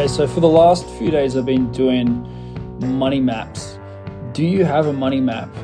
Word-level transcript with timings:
Okay, 0.00 0.08
so 0.08 0.26
for 0.26 0.40
the 0.40 0.48
last 0.48 0.88
few 0.96 1.10
days, 1.10 1.36
I've 1.36 1.44
been 1.44 1.70
doing 1.72 2.26
money 2.96 3.20
maps. 3.20 3.78
Do 4.32 4.42
you 4.42 4.64
have 4.64 4.86
a 4.86 4.94
money 4.94 5.20
map? 5.20 5.54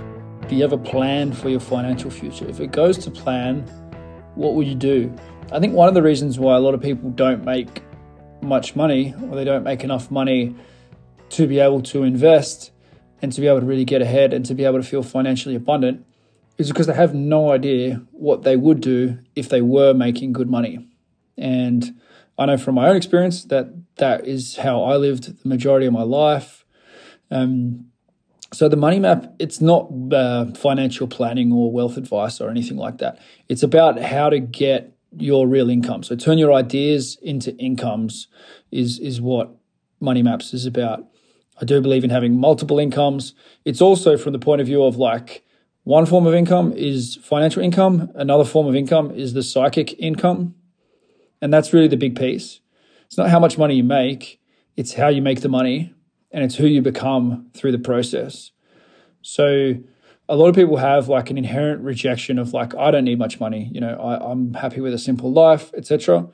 Do 0.47 0.57
you 0.57 0.61
have 0.61 0.75
a 0.75 0.79
plan 0.79 1.33
for 1.33 1.49
your 1.49 1.59
financial 1.59 2.11
future? 2.11 2.47
If 2.47 2.61
it 2.61 2.71
goes 2.71 2.99
to 2.99 3.11
plan, 3.11 3.63
what 4.35 4.53
would 4.53 4.67
you 4.67 4.75
do? 4.75 5.11
I 5.53 5.59
think 5.59 5.73
one 5.73 5.89
of 5.89 5.95
the 5.95 6.03
reasons 6.03 6.39
why 6.39 6.55
a 6.55 6.59
lot 6.59 6.75
of 6.75 6.83
people 6.83 7.09
don't 7.09 7.47
make 7.47 7.83
much 8.43 8.77
money 8.77 9.15
or 9.23 9.37
they 9.37 9.45
don't 9.45 9.63
make 9.63 9.83
enough 9.85 10.11
money 10.11 10.55
to 11.31 11.47
be 11.47 11.59
able 11.59 11.81
to 11.85 12.03
invest 12.03 12.73
and 13.23 13.33
to 13.33 13.41
be 13.41 13.47
able 13.47 13.61
to 13.61 13.67
really 13.67 13.87
get 13.87 14.03
ahead 14.03 14.35
and 14.35 14.45
to 14.45 14.55
be 14.55 14.67
able 14.67 14.79
to 14.79 14.87
feel 14.87 15.03
financially 15.03 15.55
abundant 15.55 16.05
is 16.59 16.69
because 16.69 16.87
they 16.87 16.95
have 16.95 17.15
no 17.15 17.53
idea 17.53 18.03
what 18.13 18.43
they 18.43 18.57
would 18.57 18.83
do 18.83 19.19
if 19.35 19.49
they 19.49 19.63
were 19.63 19.95
making 19.95 20.35
good 20.35 20.51
money. 20.51 20.87
And 21.39 21.99
I 22.39 22.45
know 22.45 22.59
from 22.59 22.75
my 22.75 22.91
own 22.91 22.97
experience 22.97 23.45
that 23.45 23.71
that 23.97 24.27
is 24.27 24.57
how 24.57 24.83
I 24.83 24.97
lived 24.97 25.43
the 25.43 25.49
majority 25.49 25.87
of 25.87 25.93
my 25.93 26.03
life. 26.03 26.65
Um, 27.31 27.87
so 28.53 28.69
the 28.69 28.77
money 28.77 29.01
map, 29.01 29.35
it's 29.39 29.61
not 29.61 29.91
uh, 30.13 30.47
financial 30.53 31.09
planning 31.09 31.53
or 31.53 31.73
wealth 31.73 31.97
advice 31.97 32.41
or 32.41 32.49
anything 32.49 32.77
like 32.77 32.99
that. 32.99 33.19
It's 33.49 33.63
about 33.63 34.01
how 34.01 34.31
to 34.31 34.39
get 34.39 34.97
your 35.17 35.49
real 35.49 35.69
income. 35.71 36.03
So 36.03 36.15
turn 36.15 36.39
your 36.39 36.53
ideas 36.53 37.19
into 37.23 37.57
incomes 37.57 38.29
is 38.71 38.99
is 38.99 39.21
what 39.21 39.51
money 40.01 40.23
maps 40.23 40.53
is 40.53 40.67
about. 40.67 41.07
I 41.61 41.65
do 41.65 41.81
believe 41.81 42.05
in 42.05 42.11
having 42.11 42.39
multiple 42.39 42.79
incomes. 42.79 43.35
It's 43.65 43.81
also 43.81 44.17
from 44.17 44.33
the 44.33 44.39
point 44.39 44.61
of 44.61 44.67
view 44.67 44.85
of 44.85 44.97
like 44.97 45.43
one 45.85 46.05
form 46.05 46.27
of 46.27 46.35
income 46.35 46.73
is 46.73 47.17
financial 47.23 47.63
income, 47.63 48.11
another 48.15 48.45
form 48.45 48.67
of 48.67 48.75
income 48.75 49.11
is 49.13 49.33
the 49.33 49.43
psychic 49.43 49.99
income. 49.99 50.55
And 51.41 51.53
that's 51.53 51.73
really 51.73 51.89
the 51.89 51.97
big 51.97 52.19
piece. 52.19 52.61
It's 53.07 53.17
not 53.17 53.31
how 53.31 53.41
much 53.41 53.57
money 53.59 53.77
you 53.77 53.85
make, 53.85 54.41
it's 54.77 54.95
how 54.95 55.09
you 55.09 55.23
make 55.23 55.41
the 55.41 55.49
money 55.49 55.95
and 56.31 56.45
it's 56.45 56.57
who 56.57 56.67
you 56.67 56.83
become 56.83 57.51
through 57.55 57.73
the 57.73 57.79
process. 57.79 58.51
So 59.23 59.75
a 60.29 60.37
lot 60.37 60.49
of 60.49 60.55
people 60.55 60.77
have 60.77 61.09
like 61.09 61.31
an 61.31 61.39
inherent 61.39 61.83
rejection 61.83 62.39
of 62.39 62.53
like, 62.53 62.75
I 62.75 62.91
don't 62.91 63.05
need 63.05 63.19
much 63.19 63.41
money, 63.41 63.71
you 63.73 63.81
know, 63.81 63.95
I, 63.95 64.31
I'm 64.31 64.55
happy 64.55 64.81
with 64.81 64.93
a 64.93 64.99
simple 64.99 65.33
life, 65.33 65.73
etc. 65.75 66.29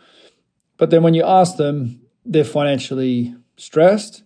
But 0.78 0.90
then 0.90 1.02
when 1.02 1.14
you 1.14 1.24
ask 1.24 1.56
them, 1.56 2.00
they're 2.24 2.44
financially 2.44 3.34
stressed. 3.56 4.22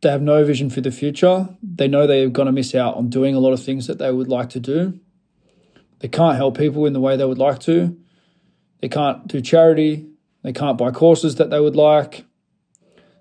They 0.00 0.10
have 0.10 0.22
no 0.22 0.44
vision 0.44 0.70
for 0.70 0.80
the 0.80 0.92
future. 0.92 1.48
They 1.62 1.88
know 1.88 2.06
they're 2.06 2.28
going 2.28 2.46
to 2.46 2.52
miss 2.52 2.74
out 2.74 2.94
on 2.94 3.08
doing 3.08 3.34
a 3.34 3.40
lot 3.40 3.52
of 3.52 3.62
things 3.62 3.88
that 3.88 3.98
they 3.98 4.12
would 4.12 4.28
like 4.28 4.50
to 4.50 4.60
do. 4.60 5.00
They 5.98 6.08
can't 6.08 6.36
help 6.36 6.56
people 6.56 6.86
in 6.86 6.92
the 6.92 7.00
way 7.00 7.16
they 7.16 7.24
would 7.24 7.38
like 7.38 7.58
to. 7.60 7.96
They 8.80 8.88
can't 8.88 9.26
do 9.26 9.40
charity. 9.40 10.06
They 10.42 10.52
can't 10.52 10.78
buy 10.78 10.90
courses 10.90 11.36
that 11.36 11.50
they 11.50 11.60
would 11.60 11.76
like. 11.76 12.24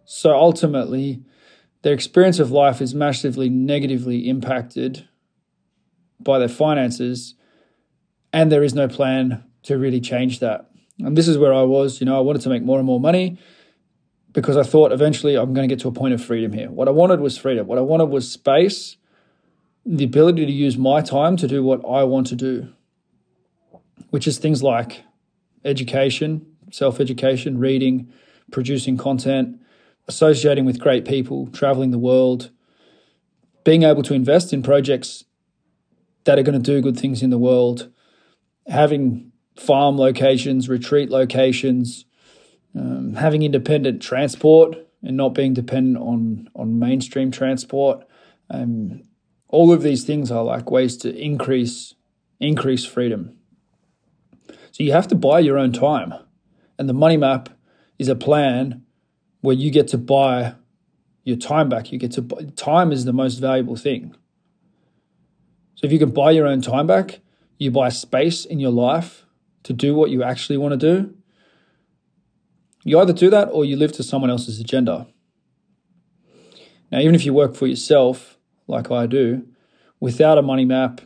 So 0.05 0.33
ultimately, 0.35 1.21
their 1.81 1.93
experience 1.93 2.39
of 2.39 2.51
life 2.51 2.81
is 2.81 2.93
massively 2.93 3.49
negatively 3.49 4.29
impacted 4.29 5.07
by 6.19 6.39
their 6.39 6.49
finances, 6.49 7.35
and 8.33 8.51
there 8.51 8.63
is 8.63 8.73
no 8.73 8.87
plan 8.87 9.43
to 9.63 9.77
really 9.77 10.01
change 10.01 10.39
that. 10.39 10.69
And 10.99 11.15
this 11.17 11.27
is 11.27 11.37
where 11.37 11.53
I 11.53 11.63
was, 11.63 11.99
you 11.99 12.05
know, 12.05 12.17
I 12.17 12.21
wanted 12.21 12.41
to 12.43 12.49
make 12.49 12.63
more 12.63 12.79
and 12.79 12.85
more 12.85 12.99
money 12.99 13.37
because 14.33 14.57
I 14.57 14.63
thought 14.63 14.91
eventually 14.91 15.35
I'm 15.35 15.53
going 15.53 15.67
to 15.67 15.73
get 15.73 15.81
to 15.81 15.87
a 15.87 15.91
point 15.91 16.13
of 16.13 16.23
freedom 16.23 16.53
here. 16.53 16.69
What 16.69 16.87
I 16.87 16.91
wanted 16.91 17.19
was 17.19 17.37
freedom. 17.37 17.67
What 17.67 17.77
I 17.77 17.81
wanted 17.81 18.05
was 18.05 18.31
space, 18.31 18.97
the 19.85 20.03
ability 20.03 20.45
to 20.45 20.51
use 20.51 20.77
my 20.77 21.01
time 21.01 21.37
to 21.37 21.47
do 21.47 21.63
what 21.63 21.81
I 21.87 22.03
want 22.03 22.27
to 22.27 22.35
do, 22.35 22.73
which 24.09 24.27
is 24.27 24.37
things 24.37 24.63
like 24.63 25.03
education, 25.63 26.45
self 26.71 26.99
education, 26.99 27.57
reading, 27.57 28.11
producing 28.51 28.97
content, 28.97 29.59
associating 30.07 30.65
with 30.65 30.79
great 30.79 31.05
people, 31.05 31.47
traveling 31.47 31.91
the 31.91 31.99
world, 31.99 32.51
being 33.63 33.83
able 33.83 34.03
to 34.03 34.13
invest 34.13 34.53
in 34.53 34.63
projects 34.63 35.25
that 36.23 36.39
are 36.39 36.43
going 36.43 36.61
to 36.61 36.71
do 36.71 36.81
good 36.81 36.99
things 36.99 37.21
in 37.21 37.29
the 37.29 37.37
world, 37.37 37.91
having 38.67 39.31
farm 39.55 39.97
locations, 39.97 40.69
retreat 40.69 41.09
locations, 41.09 42.05
um, 42.75 43.15
having 43.15 43.43
independent 43.43 44.01
transport 44.01 44.75
and 45.01 45.17
not 45.17 45.33
being 45.33 45.53
dependent 45.53 45.97
on 45.97 46.49
on 46.55 46.79
mainstream 46.79 47.31
transport. 47.31 48.05
Um, 48.49 49.03
all 49.47 49.71
of 49.71 49.81
these 49.81 50.03
things 50.03 50.31
are 50.31 50.43
like 50.43 50.69
ways 50.69 50.97
to 50.97 51.15
increase 51.15 51.95
increase 52.39 52.85
freedom. 52.85 53.37
So 54.71 54.83
you 54.83 54.91
have 54.91 55.07
to 55.07 55.15
buy 55.15 55.39
your 55.39 55.57
own 55.57 55.71
time, 55.71 56.13
and 56.77 56.87
the 56.87 56.93
money 56.93 57.17
map 57.17 57.49
is 57.99 58.07
a 58.07 58.15
plan 58.15 58.83
where 59.41 59.55
you 59.55 59.71
get 59.71 59.87
to 59.89 59.97
buy 59.97 60.55
your 61.23 61.37
time 61.37 61.69
back. 61.69 61.91
You 61.91 61.99
get 61.99 62.11
to 62.13 62.21
buy, 62.21 62.43
time 62.55 62.91
is 62.91 63.05
the 63.05 63.13
most 63.13 63.39
valuable 63.39 63.75
thing. 63.75 64.15
So 65.75 65.85
if 65.85 65.91
you 65.91 65.99
can 65.99 66.11
buy 66.11 66.31
your 66.31 66.47
own 66.47 66.61
time 66.61 66.87
back, 66.87 67.19
you 67.57 67.71
buy 67.71 67.89
space 67.89 68.45
in 68.45 68.59
your 68.59 68.71
life 68.71 69.25
to 69.63 69.73
do 69.73 69.93
what 69.93 70.09
you 70.09 70.23
actually 70.23 70.57
want 70.57 70.71
to 70.73 70.77
do. 70.77 71.13
You 72.83 72.99
either 72.99 73.13
do 73.13 73.29
that 73.29 73.49
or 73.51 73.65
you 73.65 73.75
live 73.75 73.91
to 73.93 74.03
someone 74.03 74.29
else's 74.29 74.59
agenda. 74.59 75.07
Now, 76.91 76.99
even 76.99 77.15
if 77.15 77.25
you 77.25 77.33
work 77.33 77.55
for 77.55 77.67
yourself, 77.67 78.37
like 78.67 78.89
I 78.91 79.07
do, 79.07 79.45
without 79.99 80.37
a 80.37 80.41
money 80.41 80.65
map, 80.65 81.01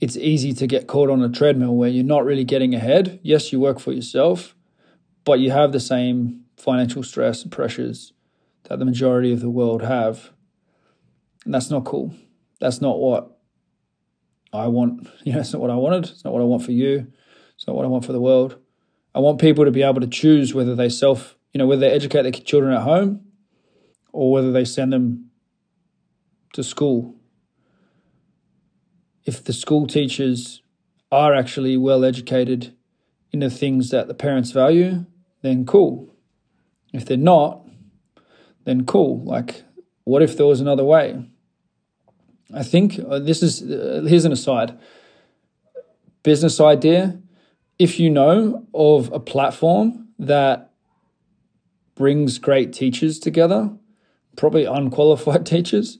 it's 0.00 0.16
easy 0.16 0.52
to 0.52 0.66
get 0.66 0.86
caught 0.86 1.08
on 1.08 1.22
a 1.22 1.28
treadmill 1.28 1.74
where 1.76 1.88
you're 1.88 2.04
not 2.04 2.24
really 2.24 2.44
getting 2.44 2.74
ahead. 2.74 3.20
Yes, 3.22 3.52
you 3.52 3.60
work 3.60 3.78
for 3.78 3.92
yourself, 3.92 4.54
but 5.24 5.40
you 5.40 5.50
have 5.50 5.72
the 5.72 5.80
same 5.80 6.44
financial 6.56 7.02
stress 7.02 7.42
and 7.42 7.52
pressures 7.52 8.12
that 8.64 8.78
the 8.78 8.84
majority 8.84 9.32
of 9.32 9.40
the 9.40 9.50
world 9.50 9.82
have. 9.82 10.30
And 11.44 11.52
that's 11.52 11.70
not 11.70 11.84
cool. 11.84 12.14
That's 12.60 12.80
not 12.80 12.98
what 12.98 13.36
I 14.52 14.66
want. 14.68 15.08
You 15.24 15.32
know, 15.32 15.40
it's 15.40 15.52
not 15.52 15.62
what 15.62 15.70
I 15.70 15.76
wanted. 15.76 16.06
It's 16.06 16.24
not 16.24 16.32
what 16.32 16.42
I 16.42 16.46
want 16.46 16.64
for 16.64 16.72
you. 16.72 17.12
It's 17.54 17.66
not 17.66 17.76
what 17.76 17.84
I 17.84 17.88
want 17.88 18.04
for 18.04 18.12
the 18.12 18.20
world. 18.20 18.56
I 19.14 19.20
want 19.20 19.40
people 19.40 19.64
to 19.64 19.70
be 19.70 19.82
able 19.82 20.00
to 20.00 20.06
choose 20.06 20.54
whether 20.54 20.74
they 20.74 20.88
self, 20.88 21.36
you 21.52 21.58
know, 21.58 21.66
whether 21.66 21.80
they 21.80 21.90
educate 21.90 22.22
their 22.22 22.32
children 22.32 22.72
at 22.72 22.82
home 22.82 23.26
or 24.12 24.32
whether 24.32 24.50
they 24.50 24.64
send 24.64 24.92
them 24.92 25.30
to 26.54 26.62
school. 26.62 27.14
If 29.24 29.44
the 29.44 29.52
school 29.52 29.86
teachers 29.86 30.62
are 31.10 31.34
actually 31.34 31.76
well 31.76 32.04
educated 32.04 32.74
in 33.32 33.40
the 33.40 33.50
things 33.50 33.90
that 33.90 34.08
the 34.08 34.14
parents 34.14 34.50
value, 34.50 35.06
then 35.42 35.66
cool. 35.66 36.14
If 36.92 37.04
they're 37.04 37.16
not, 37.16 37.66
then 38.64 38.86
cool. 38.86 39.22
Like, 39.24 39.64
what 40.04 40.22
if 40.22 40.36
there 40.36 40.46
was 40.46 40.60
another 40.60 40.84
way? 40.84 41.24
I 42.54 42.62
think 42.62 42.98
uh, 42.98 43.18
this 43.18 43.42
is 43.42 43.62
uh, 43.62 44.04
here's 44.06 44.24
an 44.24 44.32
aside. 44.32 44.78
Business 46.22 46.60
idea. 46.60 47.18
If 47.78 47.98
you 47.98 48.10
know 48.10 48.66
of 48.74 49.12
a 49.12 49.18
platform 49.18 50.08
that 50.18 50.70
brings 51.94 52.38
great 52.38 52.72
teachers 52.72 53.18
together, 53.18 53.70
probably 54.36 54.64
unqualified 54.64 55.46
teachers, 55.54 55.98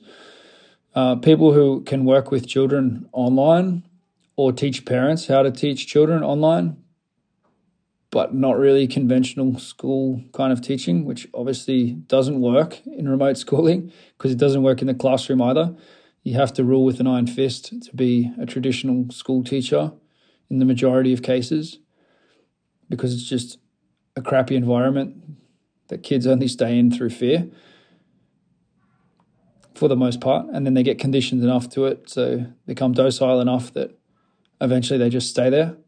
uh, 0.94 1.16
people 1.16 1.52
who 1.52 1.82
can 1.82 2.04
work 2.04 2.30
with 2.30 2.46
children 2.46 3.08
online 3.12 3.82
or 4.36 4.52
teach 4.52 4.84
parents 4.84 5.26
how 5.26 5.42
to 5.42 5.50
teach 5.50 5.86
children 5.86 6.22
online, 6.22 6.76
but 8.12 8.34
not 8.34 8.58
really 8.58 8.86
conventional 8.86 9.58
school 9.58 10.22
kind 10.34 10.52
of 10.52 10.60
teaching, 10.60 11.06
which 11.06 11.26
obviously 11.32 11.92
doesn't 11.92 12.42
work 12.42 12.78
in 12.86 13.08
remote 13.08 13.38
schooling 13.38 13.90
because 14.18 14.30
it 14.30 14.38
doesn't 14.38 14.62
work 14.62 14.82
in 14.82 14.86
the 14.86 14.94
classroom 14.94 15.40
either. 15.40 15.74
You 16.22 16.34
have 16.34 16.52
to 16.54 16.62
rule 16.62 16.84
with 16.84 17.00
an 17.00 17.06
iron 17.06 17.26
fist 17.26 17.72
to 17.82 17.96
be 17.96 18.30
a 18.38 18.44
traditional 18.44 19.10
school 19.10 19.42
teacher 19.42 19.92
in 20.50 20.58
the 20.58 20.66
majority 20.66 21.14
of 21.14 21.22
cases 21.22 21.78
because 22.90 23.14
it's 23.14 23.26
just 23.26 23.58
a 24.14 24.20
crappy 24.20 24.56
environment 24.56 25.16
that 25.88 26.02
kids 26.02 26.26
only 26.26 26.48
stay 26.48 26.78
in 26.78 26.90
through 26.90 27.10
fear 27.10 27.50
for 29.74 29.88
the 29.88 29.96
most 29.96 30.20
part. 30.20 30.46
And 30.52 30.66
then 30.66 30.74
they 30.74 30.82
get 30.82 30.98
conditioned 30.98 31.42
enough 31.42 31.70
to 31.70 31.86
it, 31.86 32.10
so 32.10 32.44
become 32.66 32.92
docile 32.92 33.40
enough 33.40 33.72
that 33.72 33.98
eventually 34.60 34.98
they 34.98 35.08
just 35.08 35.30
stay 35.30 35.48
there 35.48 35.78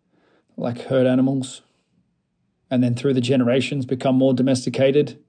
like 0.56 0.78
herd 0.78 1.06
animals 1.06 1.60
and 2.70 2.82
then 2.82 2.94
through 2.94 3.14
the 3.14 3.20
generations 3.20 3.86
become 3.86 4.16
more 4.16 4.34
domesticated 4.34 5.22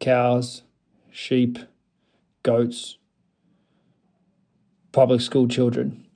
cows, 0.00 0.62
sheep, 1.10 1.58
goats, 2.42 2.98
public 4.92 5.20
school 5.20 5.48
children. 5.48 6.06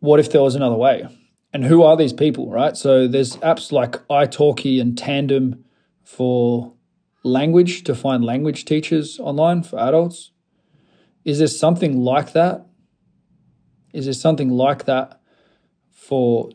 What 0.00 0.20
if 0.20 0.30
there 0.30 0.42
was 0.42 0.54
another 0.54 0.76
way? 0.76 1.06
And 1.52 1.64
who 1.64 1.82
are 1.82 1.96
these 1.96 2.12
people, 2.12 2.50
right? 2.50 2.76
So 2.76 3.08
there's 3.08 3.36
apps 3.36 3.72
like 3.72 4.06
italki 4.08 4.80
and 4.80 4.96
Tandem 4.96 5.64
for 6.04 6.74
language 7.22 7.82
to 7.84 7.94
find 7.94 8.24
language 8.24 8.64
teachers 8.64 9.18
online 9.18 9.62
for 9.62 9.78
adults. 9.78 10.32
Is 11.24 11.38
there 11.38 11.48
something 11.48 11.98
like 11.98 12.32
that? 12.32 12.66
Is 13.92 14.04
there 14.04 14.14
something 14.14 14.50
like 14.50 14.84
that 14.84 15.20
for 15.92 16.50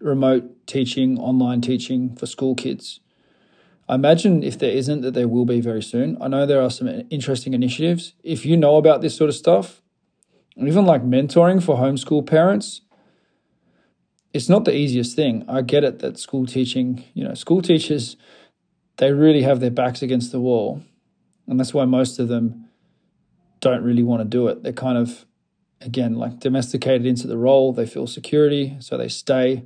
remote 0.00 0.66
teaching, 0.66 1.18
online 1.18 1.60
teaching 1.60 2.14
for 2.16 2.26
school 2.26 2.54
kids. 2.54 3.00
I 3.88 3.96
imagine 3.96 4.42
if 4.42 4.58
there 4.58 4.70
isn't, 4.70 5.02
that 5.02 5.14
there 5.14 5.28
will 5.28 5.44
be 5.44 5.60
very 5.60 5.82
soon. 5.82 6.16
I 6.20 6.28
know 6.28 6.46
there 6.46 6.62
are 6.62 6.70
some 6.70 6.88
interesting 7.10 7.52
initiatives. 7.52 8.14
If 8.22 8.46
you 8.46 8.56
know 8.56 8.76
about 8.76 9.02
this 9.02 9.16
sort 9.16 9.28
of 9.28 9.36
stuff, 9.36 9.82
even 10.56 10.86
like 10.86 11.02
mentoring 11.02 11.62
for 11.62 11.76
homeschool 11.76 12.26
parents, 12.26 12.80
it's 14.32 14.48
not 14.48 14.64
the 14.64 14.74
easiest 14.74 15.14
thing. 15.14 15.44
I 15.48 15.62
get 15.62 15.84
it 15.84 16.00
that 16.00 16.18
school 16.18 16.46
teaching, 16.46 17.04
you 17.12 17.24
know, 17.24 17.34
school 17.34 17.62
teachers, 17.62 18.16
they 18.96 19.12
really 19.12 19.42
have 19.42 19.60
their 19.60 19.70
backs 19.70 20.02
against 20.02 20.32
the 20.32 20.40
wall. 20.40 20.82
And 21.46 21.60
that's 21.60 21.74
why 21.74 21.84
most 21.84 22.18
of 22.18 22.28
them 22.28 22.68
don't 23.60 23.82
really 23.82 24.02
want 24.02 24.20
to 24.22 24.24
do 24.24 24.48
it. 24.48 24.62
They're 24.62 24.72
kind 24.72 24.96
of, 24.96 25.26
again, 25.80 26.14
like 26.14 26.40
domesticated 26.40 27.06
into 27.06 27.26
the 27.26 27.36
role. 27.36 27.72
They 27.72 27.86
feel 27.86 28.06
security, 28.06 28.76
so 28.80 28.96
they 28.96 29.08
stay. 29.08 29.64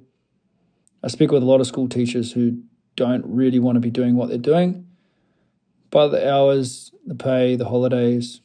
I 1.02 1.08
speak 1.08 1.30
with 1.30 1.42
a 1.42 1.46
lot 1.46 1.60
of 1.60 1.66
school 1.66 1.88
teachers 1.88 2.32
who 2.32 2.62
don't 2.96 3.24
really 3.26 3.58
want 3.58 3.76
to 3.76 3.80
be 3.80 3.90
doing 3.90 4.16
what 4.16 4.28
they're 4.28 4.38
doing. 4.38 4.86
But 5.90 6.08
the 6.08 6.30
hours, 6.30 6.92
the 7.06 7.14
pay, 7.14 7.56
the 7.56 7.68
holidays. 7.68 8.40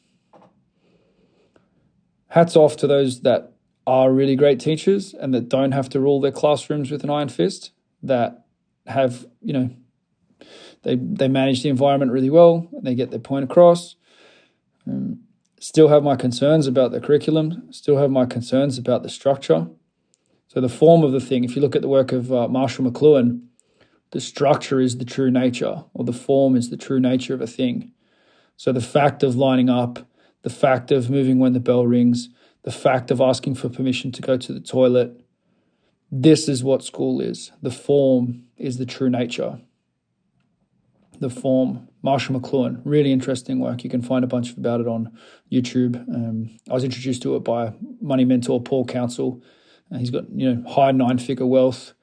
Hats 2.28 2.56
off 2.56 2.76
to 2.78 2.86
those 2.86 3.20
that 3.20 3.52
are 3.86 4.10
really 4.12 4.36
great 4.36 4.60
teachers 4.60 5.14
and 5.14 5.34
that 5.34 5.48
don't 5.48 5.72
have 5.72 5.88
to 5.90 6.00
rule 6.00 6.20
their 6.20 6.32
classrooms 6.32 6.90
with 6.90 7.04
an 7.04 7.10
iron 7.10 7.28
fist, 7.28 7.72
that 8.02 8.46
have, 8.86 9.26
you 9.40 9.52
know, 9.52 9.70
they, 10.82 10.96
they 10.96 11.28
manage 11.28 11.62
the 11.62 11.68
environment 11.68 12.12
really 12.12 12.30
well 12.30 12.68
and 12.72 12.84
they 12.84 12.94
get 12.94 13.10
their 13.10 13.18
point 13.18 13.44
across. 13.44 13.96
Um, 14.86 15.20
still 15.58 15.88
have 15.88 16.02
my 16.02 16.16
concerns 16.16 16.66
about 16.66 16.92
the 16.92 17.00
curriculum, 17.00 17.68
still 17.70 17.96
have 17.96 18.10
my 18.10 18.26
concerns 18.26 18.78
about 18.78 19.02
the 19.02 19.08
structure. 19.08 19.66
So, 20.54 20.60
the 20.60 20.68
form 20.68 21.02
of 21.02 21.10
the 21.10 21.20
thing, 21.20 21.42
if 21.42 21.56
you 21.56 21.62
look 21.62 21.74
at 21.74 21.82
the 21.82 21.88
work 21.88 22.12
of 22.12 22.32
uh, 22.32 22.46
Marshall 22.46 22.88
McLuhan, 22.88 23.40
the 24.12 24.20
structure 24.20 24.80
is 24.80 24.98
the 24.98 25.04
true 25.04 25.28
nature, 25.28 25.84
or 25.92 26.04
the 26.04 26.12
form 26.12 26.54
is 26.54 26.70
the 26.70 26.76
true 26.76 27.00
nature 27.00 27.34
of 27.34 27.40
a 27.40 27.46
thing. 27.48 27.90
So 28.56 28.70
the 28.70 28.80
fact 28.80 29.24
of 29.24 29.34
lining 29.34 29.68
up, 29.68 30.08
the 30.42 30.50
fact 30.50 30.92
of 30.92 31.10
moving 31.10 31.40
when 31.40 31.54
the 31.54 31.60
bell 31.60 31.84
rings, 31.84 32.28
the 32.62 32.70
fact 32.70 33.10
of 33.10 33.20
asking 33.20 33.56
for 33.56 33.68
permission 33.68 34.12
to 34.12 34.22
go 34.22 34.36
to 34.36 34.52
the 34.52 34.60
toilet, 34.60 35.20
this 36.12 36.48
is 36.48 36.62
what 36.62 36.84
school 36.84 37.20
is. 37.20 37.50
The 37.60 37.72
form 37.72 38.44
is 38.56 38.78
the 38.78 38.86
true 38.86 39.10
nature. 39.10 39.58
The 41.18 41.30
form, 41.30 41.88
Marshall 42.02 42.38
McLuhan, 42.38 42.80
really 42.84 43.10
interesting 43.10 43.58
work. 43.58 43.82
You 43.82 43.90
can 43.90 44.02
find 44.02 44.22
a 44.22 44.28
bunch 44.28 44.52
about 44.52 44.80
it 44.80 44.86
on 44.86 45.18
YouTube. 45.50 45.96
Um, 46.14 46.56
I 46.70 46.74
was 46.74 46.84
introduced 46.84 47.22
to 47.22 47.34
it 47.34 47.40
by 47.40 47.72
money 48.00 48.24
mentor 48.24 48.62
Paul 48.62 48.84
Council. 48.84 49.42
Uh, 49.92 49.98
he's 49.98 50.10
got 50.10 50.30
you 50.30 50.54
know 50.54 50.70
high 50.70 50.92
nine 50.92 51.18
figure 51.18 51.46
wealth 51.46 51.94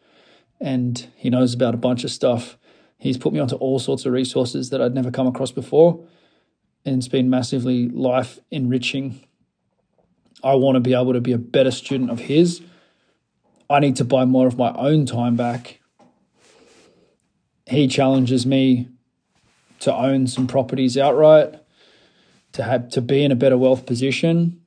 and 0.62 1.08
he 1.16 1.30
knows 1.30 1.54
about 1.54 1.74
a 1.74 1.78
bunch 1.78 2.04
of 2.04 2.12
stuff. 2.12 2.58
He's 2.98 3.18
put 3.18 3.34
me 3.34 3.40
onto 3.40 3.56
all 3.56 3.80
sorts 3.80 4.06
of 4.06 4.14
resources 4.14 4.70
that 4.70 4.82
I'd 4.82 4.94
never 4.94 5.10
come 5.10 5.26
across 5.26 5.52
before, 5.52 6.06
and 6.86 6.98
it's 6.98 7.08
been 7.08 7.30
massively 7.30 7.90
life 7.90 8.40
enriching. 8.52 9.24
I 10.44 10.54
want 10.56 10.76
to 10.76 10.80
be 10.80 10.94
able 10.94 11.14
to 11.14 11.22
be 11.22 11.34
a 11.34 11.38
better 11.38 11.72
student 11.72 12.12
of 12.12 12.20
his. 12.20 12.62
I 13.70 13.80
need 13.80 13.96
to 13.98 14.06
buy 14.06 14.26
more 14.26 14.48
of 14.48 14.58
my 14.58 14.72
own 14.74 15.06
time 15.06 15.36
back. 15.36 15.80
He 17.68 17.88
challenges 17.88 18.46
me 18.46 18.90
to 19.80 19.96
own 19.96 20.28
some 20.28 20.46
properties 20.46 20.98
outright, 20.98 21.56
to 22.52 22.64
have 22.64 22.90
to 22.90 23.02
be 23.02 23.24
in 23.24 23.32
a 23.32 23.36
better 23.36 23.58
wealth 23.58 23.86
position. 23.86 24.61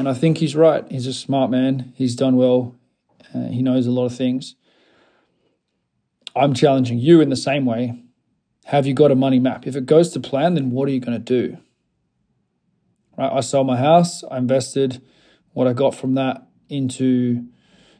And 0.00 0.08
I 0.08 0.14
think 0.14 0.38
he's 0.38 0.56
right. 0.56 0.90
He's 0.90 1.06
a 1.06 1.12
smart 1.12 1.50
man. 1.50 1.92
He's 1.94 2.16
done 2.16 2.36
well. 2.36 2.74
Uh, 3.34 3.48
he 3.48 3.60
knows 3.60 3.86
a 3.86 3.90
lot 3.90 4.06
of 4.06 4.16
things. 4.16 4.54
I'm 6.34 6.54
challenging 6.54 6.98
you 6.98 7.20
in 7.20 7.28
the 7.28 7.36
same 7.36 7.66
way. 7.66 8.02
Have 8.64 8.86
you 8.86 8.94
got 8.94 9.10
a 9.10 9.14
money 9.14 9.38
map? 9.38 9.66
If 9.66 9.76
it 9.76 9.84
goes 9.84 10.08
to 10.12 10.20
plan, 10.20 10.54
then 10.54 10.70
what 10.70 10.88
are 10.88 10.92
you 10.92 11.00
going 11.00 11.22
to 11.22 11.48
do? 11.48 11.58
Right? 13.18 13.30
I 13.30 13.40
sold 13.40 13.66
my 13.66 13.76
house. 13.76 14.24
I 14.30 14.38
invested 14.38 15.02
what 15.52 15.68
I 15.68 15.74
got 15.74 15.94
from 15.94 16.14
that 16.14 16.46
into 16.70 17.44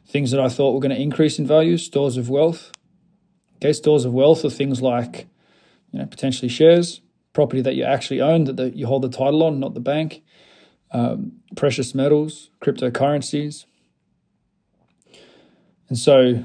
things 0.07 0.31
that 0.31 0.39
I 0.39 0.49
thought 0.49 0.73
were 0.73 0.79
going 0.79 0.95
to 0.95 0.99
increase 0.99 1.37
in 1.37 1.45
value, 1.45 1.77
stores 1.77 2.17
of 2.17 2.31
wealth. 2.31 2.71
Okay, 3.57 3.73
stores 3.73 4.05
of 4.05 4.13
wealth 4.13 4.43
are 4.43 4.49
things 4.49 4.81
like, 4.81 5.27
you 5.91 5.99
know, 5.99 6.07
potentially 6.07 6.49
shares, 6.49 7.01
property 7.33 7.61
that 7.61 7.75
you 7.75 7.83
actually 7.83 8.21
own, 8.21 8.45
that 8.45 8.75
you 8.75 8.87
hold 8.87 9.03
the 9.03 9.09
title 9.09 9.43
on, 9.43 9.59
not 9.59 9.75
the 9.75 9.79
bank, 9.79 10.23
um, 10.91 11.33
precious 11.55 11.95
metals, 11.95 12.49
cryptocurrencies. 12.61 13.65
And 15.89 15.97
so 15.97 16.43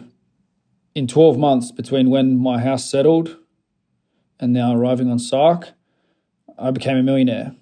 in 0.95 1.07
12 1.07 1.39
months 1.39 1.71
between 1.71 2.11
when 2.11 2.39
my 2.39 2.59
house 2.59 2.89
settled 2.89 3.37
and 4.41 4.53
now 4.53 4.75
arriving 4.75 5.11
on 5.11 5.19
Sark, 5.19 5.71
I 6.59 6.71
became 6.71 6.97
a 6.97 7.03
millionaire. 7.03 7.55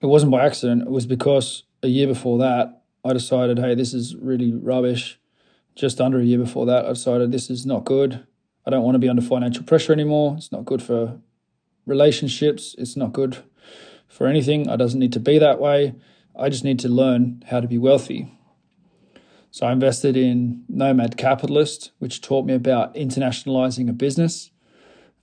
It 0.00 0.06
wasn't 0.06 0.32
by 0.32 0.44
accident, 0.44 0.82
it 0.82 0.90
was 0.90 1.06
because 1.06 1.64
a 1.82 1.88
year 1.88 2.06
before 2.06 2.38
that, 2.38 2.82
I 3.04 3.12
decided, 3.12 3.58
hey, 3.58 3.74
this 3.74 3.94
is 3.94 4.14
really 4.16 4.52
rubbish. 4.52 5.18
Just 5.74 6.00
under 6.00 6.20
a 6.20 6.24
year 6.24 6.38
before 6.38 6.66
that, 6.66 6.84
I 6.84 6.90
decided 6.90 7.32
this 7.32 7.50
is 7.50 7.66
not 7.66 7.84
good. 7.84 8.26
I 8.66 8.70
don't 8.70 8.84
want 8.84 8.94
to 8.94 9.00
be 9.00 9.08
under 9.08 9.22
financial 9.22 9.64
pressure 9.64 9.92
anymore. 9.92 10.34
It's 10.36 10.52
not 10.52 10.64
good 10.64 10.82
for 10.82 11.18
relationships. 11.86 12.76
It's 12.78 12.96
not 12.96 13.12
good 13.12 13.42
for 14.12 14.26
anything. 14.26 14.68
I 14.68 14.76
doesn't 14.76 15.00
need 15.00 15.14
to 15.14 15.20
be 15.20 15.38
that 15.38 15.58
way. 15.58 15.94
I 16.38 16.50
just 16.50 16.64
need 16.64 16.78
to 16.80 16.88
learn 16.88 17.42
how 17.48 17.60
to 17.60 17.66
be 17.66 17.78
wealthy. 17.78 18.38
So 19.50 19.66
I 19.66 19.72
invested 19.72 20.16
in 20.16 20.64
Nomad 20.68 21.16
Capitalist, 21.16 21.90
which 21.98 22.20
taught 22.20 22.46
me 22.46 22.54
about 22.54 22.94
internationalizing 22.94 23.88
a 23.88 23.92
business. 23.92 24.50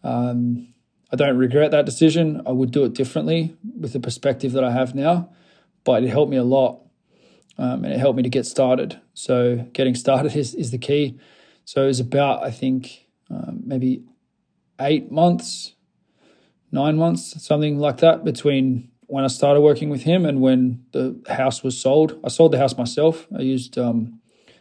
Um, 0.03 0.74
I 1.12 1.15
don't 1.15 1.38
regret 1.38 1.71
that 1.71 1.86
decision. 1.86 2.41
I 2.45 2.51
would 2.51 2.71
do 2.71 2.83
it 2.83 2.94
differently 2.94 3.56
with 3.80 3.94
the 3.94 4.00
perspective 4.00 4.51
that 4.53 4.63
I 4.63 4.71
have 4.71 4.94
now, 4.94 5.30
but 5.83 6.03
it 6.03 6.09
helped 6.09 6.31
me 6.31 6.38
a 6.38 6.44
lot 6.44 6.81
um, 7.57 7.83
and 7.83 7.94
it 7.94 8.00
helped 8.00 8.18
me 8.18 8.24
to 8.24 8.30
get 8.30 8.45
started. 8.45 9.00
So 9.13 9.68
getting 9.74 9.95
started 9.95 10.36
is, 10.36 10.56
is 10.56 10.71
the 10.71 10.77
key. 10.77 11.19
So 11.65 11.83
it 11.83 11.88
was 11.88 12.00
about, 12.00 12.44
I 12.44 12.51
think, 12.51 13.07
um, 13.30 13.62
maybe 13.65 14.03
eight 14.80 15.12
months, 15.12 15.74
nine 16.71 16.98
months, 16.98 17.44
something 17.44 17.80
like 17.80 17.98
that 17.98 18.24
between 18.24 18.89
when 19.07 19.24
I 19.24 19.27
started 19.27 19.62
working 19.62 19.89
with 19.89 20.03
him 20.03 20.25
and 20.25 20.39
when 20.39 20.86
the 20.91 21.20
house 21.27 21.63
was 21.63 21.79
sold. 21.79 22.20
I 22.24 22.29
sold 22.29 22.51
the 22.51 22.60
house 22.60 22.77
myself. 22.77 23.27
I 23.36 23.41
used 23.41 23.77
um, 23.77 24.20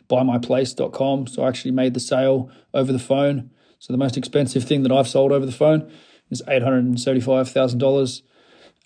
buymyplace.com. 0.09 1.27
So 1.27 1.43
I 1.43 1.49
actually 1.49 1.73
made 1.73 1.95
the 1.95 2.01
sale 2.01 2.51
over 2.73 2.93
the 2.93 2.99
phone. 2.99 3.51
So 3.79 3.93
the 3.93 3.99
most 3.99 4.17
expensive 4.17 4.65
thing 4.65 4.83
that 4.83 4.93
I've 4.93 5.09
sold 5.09 5.33
over 5.33 5.45
the 5.45 5.53
phone 5.53 5.91
is 6.31 6.43
$875,000. 6.49 8.23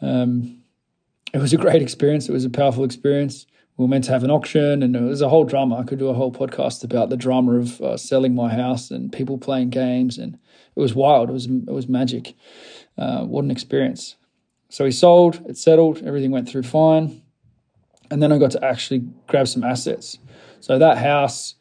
Um, 0.01 0.63
it 1.33 1.39
was 1.39 1.53
a 1.53 1.57
great 1.57 1.81
experience. 1.81 2.29
It 2.29 2.33
was 2.33 2.45
a 2.45 2.51
powerful 2.51 2.85
experience. 2.85 3.47
We 3.77 3.85
were 3.85 3.89
meant 3.89 4.05
to 4.05 4.13
have 4.13 4.23
an 4.23 4.31
auction, 4.31 4.83
and 4.83 4.95
it 4.95 5.01
was 5.01 5.23
a 5.23 5.31
whole 5.31 5.45
drama. 5.45 5.79
I 5.79 5.85
could 5.85 5.99
do 5.99 6.09
a 6.09 6.15
whole 6.15 6.31
podcast 6.31 6.85
about 6.85 7.09
the 7.09 7.17
drama 7.17 7.53
of 7.53 7.81
uh, 7.81 7.97
selling 7.97 8.35
my 8.35 8.53
house 8.53 8.91
and 8.91 9.11
people 9.11 9.39
playing 9.39 9.71
games, 9.71 10.19
and 10.19 10.35
it 10.35 10.81
was 10.81 10.95
wild. 10.95 11.31
It 11.31 11.33
was 11.33 11.47
it 11.47 11.73
was 11.73 11.89
magic. 11.89 12.35
Uh, 12.97 13.25
what 13.25 13.45
an 13.45 13.51
experience! 13.51 14.17
So 14.69 14.85
he 14.85 14.91
sold. 14.91 15.43
It 15.49 15.57
settled. 15.57 16.03
Everything 16.03 16.31
went 16.31 16.49
through 16.49 16.63
fine, 16.63 17.23
and 18.11 18.23
then 18.23 18.33
I 18.33 18.39
got 18.39 18.51
to 18.53 18.65
actually 18.65 19.05
grab 19.27 19.49
some 19.49 19.65
assets. 19.65 20.19
So 20.61 20.79
that 20.79 20.99
house 20.99 21.55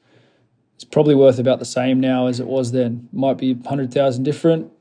is 0.77 0.85
probably 0.85 1.15
worth 1.15 1.39
about 1.39 1.59
the 1.59 1.65
same 1.65 1.99
now 1.99 2.27
as 2.27 2.39
it 2.39 2.47
was 2.47 2.71
then. 2.71 3.09
Might 3.11 3.37
be 3.37 3.53
100,000 3.53 4.23
different. 4.23 4.71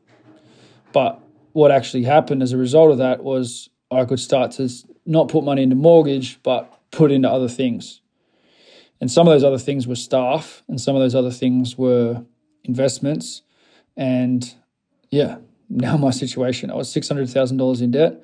But 0.92 1.20
what 1.52 1.70
actually 1.70 2.04
happened 2.04 2.42
as 2.42 2.52
a 2.52 2.56
result 2.56 2.92
of 2.92 2.98
that 2.98 3.22
was 3.22 3.70
I 3.90 4.04
could 4.04 4.20
start 4.20 4.52
to 4.52 4.68
not 5.06 5.28
put 5.28 5.44
money 5.44 5.62
into 5.62 5.76
mortgage, 5.76 6.42
but 6.42 6.72
put 6.90 7.10
into 7.10 7.30
other 7.30 7.48
things. 7.48 8.00
And 9.00 9.10
some 9.10 9.26
of 9.26 9.32
those 9.32 9.44
other 9.44 9.58
things 9.58 9.86
were 9.86 9.94
staff, 9.94 10.62
and 10.68 10.80
some 10.80 10.94
of 10.94 11.02
those 11.02 11.14
other 11.14 11.30
things 11.30 11.78
were 11.78 12.24
investments. 12.64 13.42
And 13.96 14.54
yeah, 15.10 15.38
now 15.70 15.96
my 15.96 16.10
situation, 16.10 16.70
I 16.70 16.74
was 16.74 16.92
$600,000 16.92 17.80
in 17.80 17.90
debt 17.92 18.22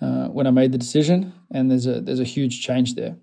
uh, 0.00 0.28
when 0.28 0.46
I 0.46 0.50
made 0.50 0.72
the 0.72 0.78
decision, 0.78 1.32
and 1.50 1.70
there's 1.70 1.86
a, 1.86 2.00
there's 2.00 2.20
a 2.20 2.24
huge 2.24 2.62
change 2.62 2.94
there. 2.94 3.16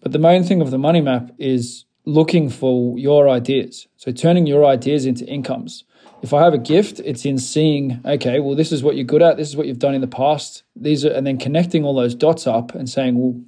But 0.00 0.12
the 0.12 0.18
main 0.18 0.44
thing 0.44 0.60
of 0.60 0.70
the 0.70 0.78
money 0.78 1.00
map 1.00 1.30
is 1.38 1.86
looking 2.04 2.48
for 2.48 2.98
your 2.98 3.28
ideas. 3.28 3.88
So 3.96 4.12
turning 4.12 4.46
your 4.46 4.64
ideas 4.64 5.06
into 5.06 5.26
incomes. 5.26 5.84
If 6.22 6.32
I 6.32 6.42
have 6.42 6.54
a 6.54 6.58
gift, 6.58 7.00
it's 7.00 7.24
in 7.24 7.38
seeing, 7.38 8.00
okay, 8.04 8.40
well, 8.40 8.56
this 8.56 8.72
is 8.72 8.82
what 8.82 8.96
you're 8.96 9.04
good 9.04 9.22
at. 9.22 9.36
This 9.36 9.48
is 9.48 9.56
what 9.56 9.66
you've 9.66 9.78
done 9.78 9.94
in 9.94 10.00
the 10.00 10.06
past. 10.06 10.62
These 10.74 11.04
are, 11.04 11.12
and 11.12 11.26
then 11.26 11.38
connecting 11.38 11.84
all 11.84 11.94
those 11.94 12.14
dots 12.14 12.46
up 12.46 12.74
and 12.74 12.88
saying, 12.88 13.18
well, 13.18 13.40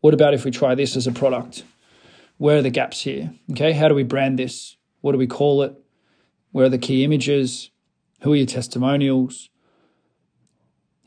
what 0.00 0.14
about 0.14 0.34
if 0.34 0.44
we 0.44 0.50
try 0.50 0.74
this 0.74 0.96
as 0.96 1.06
a 1.06 1.12
product? 1.12 1.64
Where 2.38 2.58
are 2.58 2.62
the 2.62 2.70
gaps 2.70 3.02
here? 3.02 3.32
Okay, 3.52 3.72
how 3.72 3.88
do 3.88 3.94
we 3.94 4.02
brand 4.02 4.38
this? 4.38 4.76
What 5.00 5.12
do 5.12 5.18
we 5.18 5.26
call 5.26 5.62
it? 5.62 5.74
Where 6.52 6.66
are 6.66 6.70
the 6.70 6.78
key 6.78 7.04
images? 7.04 7.70
Who 8.22 8.32
are 8.32 8.36
your 8.36 8.46
testimonials? 8.46 9.50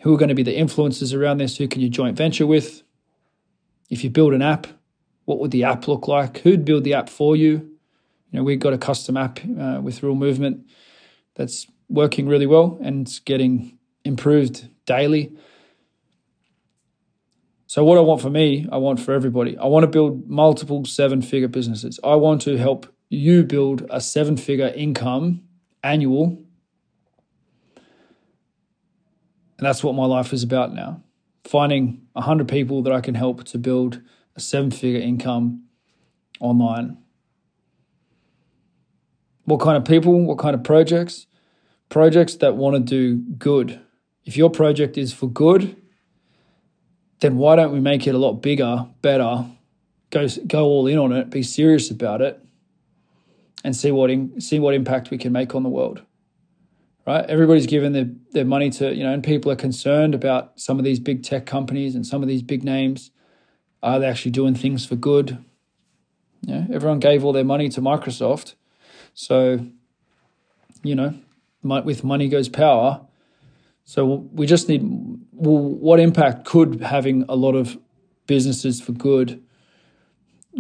Who 0.02 0.14
are 0.14 0.18
going 0.18 0.30
to 0.30 0.36
be 0.36 0.44
the 0.44 0.58
influencers 0.58 1.18
around 1.18 1.40
this? 1.40 1.58
Who 1.58 1.68
can 1.68 1.82
you 1.82 1.90
joint 1.90 2.16
venture 2.16 2.48
with? 2.48 2.84
If 3.90 4.04
you 4.04 4.10
build 4.10 4.34
an 4.34 4.42
app, 4.42 4.68
What 5.26 5.40
would 5.40 5.52
the 5.52 5.64
app 5.64 5.88
look 5.88 6.08
like? 6.08 6.40
Who'd 6.40 6.66
build 6.66 6.84
the 6.84 6.96
app 6.96 7.08
for 7.08 7.36
you? 7.36 7.52
You 8.32 8.40
know, 8.40 8.44
we've 8.44 8.60
got 8.60 8.74
a 8.74 8.80
custom 8.80 9.16
app 9.16 9.40
uh, 9.60 9.80
with 9.80 10.02
Real 10.02 10.16
Movement 10.16 10.66
that's 11.36 11.68
working 11.88 12.28
really 12.28 12.48
well 12.48 12.80
and 12.82 13.06
it's 13.06 13.20
getting 13.20 13.78
improved 14.04 14.68
daily. 14.88 15.32
So, 17.68 17.84
what 17.84 18.00
I 18.00 18.02
want 18.02 18.22
for 18.22 18.32
me, 18.32 18.68
I 18.72 18.78
want 18.78 19.00
for 19.00 19.14
everybody. 19.14 19.56
I 19.56 19.68
want 19.68 19.84
to 19.84 19.88
build 19.88 20.28
multiple 20.28 20.84
seven 20.86 21.22
figure 21.22 21.48
businesses. 21.48 22.00
I 22.04 22.16
want 22.16 22.42
to 22.42 22.58
help 22.58 22.92
you 23.10 23.44
build 23.44 23.86
a 23.92 24.02
seven 24.02 24.36
figure 24.36 24.74
income 24.76 25.44
annual. 25.84 26.44
And 29.60 29.66
that's 29.66 29.84
what 29.84 29.94
my 29.94 30.06
life 30.06 30.32
is 30.32 30.42
about 30.42 30.74
now. 30.74 31.04
Finding 31.44 32.02
100 32.14 32.48
people 32.48 32.82
that 32.84 32.94
I 32.94 33.02
can 33.02 33.14
help 33.14 33.44
to 33.46 33.58
build 33.58 34.02
a 34.38 34.40
seven 34.40 34.72
figure 34.72 35.02
income 35.02 35.66
online. 36.40 36.98
What 39.44 39.60
kind 39.60 39.76
of 39.76 39.84
people? 39.84 40.18
What 40.22 40.38
kind 40.38 40.56
of 40.56 40.64
projects? 40.64 41.28
Projects 41.90 42.36
that 42.36 42.56
want 42.56 42.78
to 42.78 42.80
do 42.80 43.18
good. 43.38 43.82
If 44.24 44.38
your 44.38 44.50
project 44.50 44.98
is 44.98 45.12
for 45.12 45.28
good, 45.28 45.76
then 47.20 47.36
why 47.36 47.58
don't 47.58 47.74
we 47.74 47.82
make 47.82 48.08
it 48.08 48.16
a 48.16 48.18
lot 48.18 48.36
bigger, 48.36 48.88
better, 49.02 49.46
go 50.10 50.26
go 50.48 50.64
all 50.68 50.88
in 50.88 50.98
on 50.98 51.12
it, 51.12 51.30
be 51.32 51.44
serious 51.44 51.92
about 51.92 52.22
it, 52.22 52.42
and 53.66 53.76
see 53.76 53.92
what 53.92 54.10
in, 54.10 54.40
see 54.40 54.60
what 54.60 54.74
impact 54.74 55.10
we 55.10 55.18
can 55.18 55.34
make 55.34 55.54
on 55.54 55.64
the 55.64 55.70
world. 55.70 56.02
Right? 57.10 57.26
Everybody's 57.26 57.66
given 57.66 57.94
their, 57.94 58.08
their 58.34 58.46
money 58.46 58.70
to, 58.70 58.94
you 58.94 59.04
know, 59.04 59.12
and 59.12 59.24
people 59.24 59.52
are 59.52 59.56
concerned 59.56 60.14
about 60.14 60.60
some 60.60 60.78
of 60.78 60.86
these 60.86 61.00
big 61.00 61.24
tech 61.24 61.48
companies 61.48 61.96
and 61.96 62.06
some 62.06 62.22
of 62.22 62.28
these 62.28 62.44
big 62.44 62.64
names. 62.64 63.10
Are 63.82 64.00
they 64.00 64.06
actually 64.06 64.30
doing 64.30 64.54
things 64.54 64.86
for 64.86 64.96
good? 64.96 65.44
Everyone 66.48 67.00
gave 67.00 67.26
all 67.26 67.34
their 67.34 67.44
money 67.44 67.68
to 67.70 67.82
Microsoft. 67.82 68.54
So, 69.16 69.66
you 70.84 70.94
know, 70.94 71.16
with 71.64 72.04
money 72.04 72.30
goes 72.30 72.48
power. 72.48 73.02
So 73.86 74.06
we 74.06 74.46
just 74.46 74.70
need 74.70 74.84
well, 74.84 75.58
what 75.58 76.00
impact 76.00 76.46
could 76.46 76.80
having 76.80 77.26
a 77.28 77.36
lot 77.36 77.56
of 77.56 77.80
businesses 78.28 78.80
for 78.80 78.92
good 78.92 79.42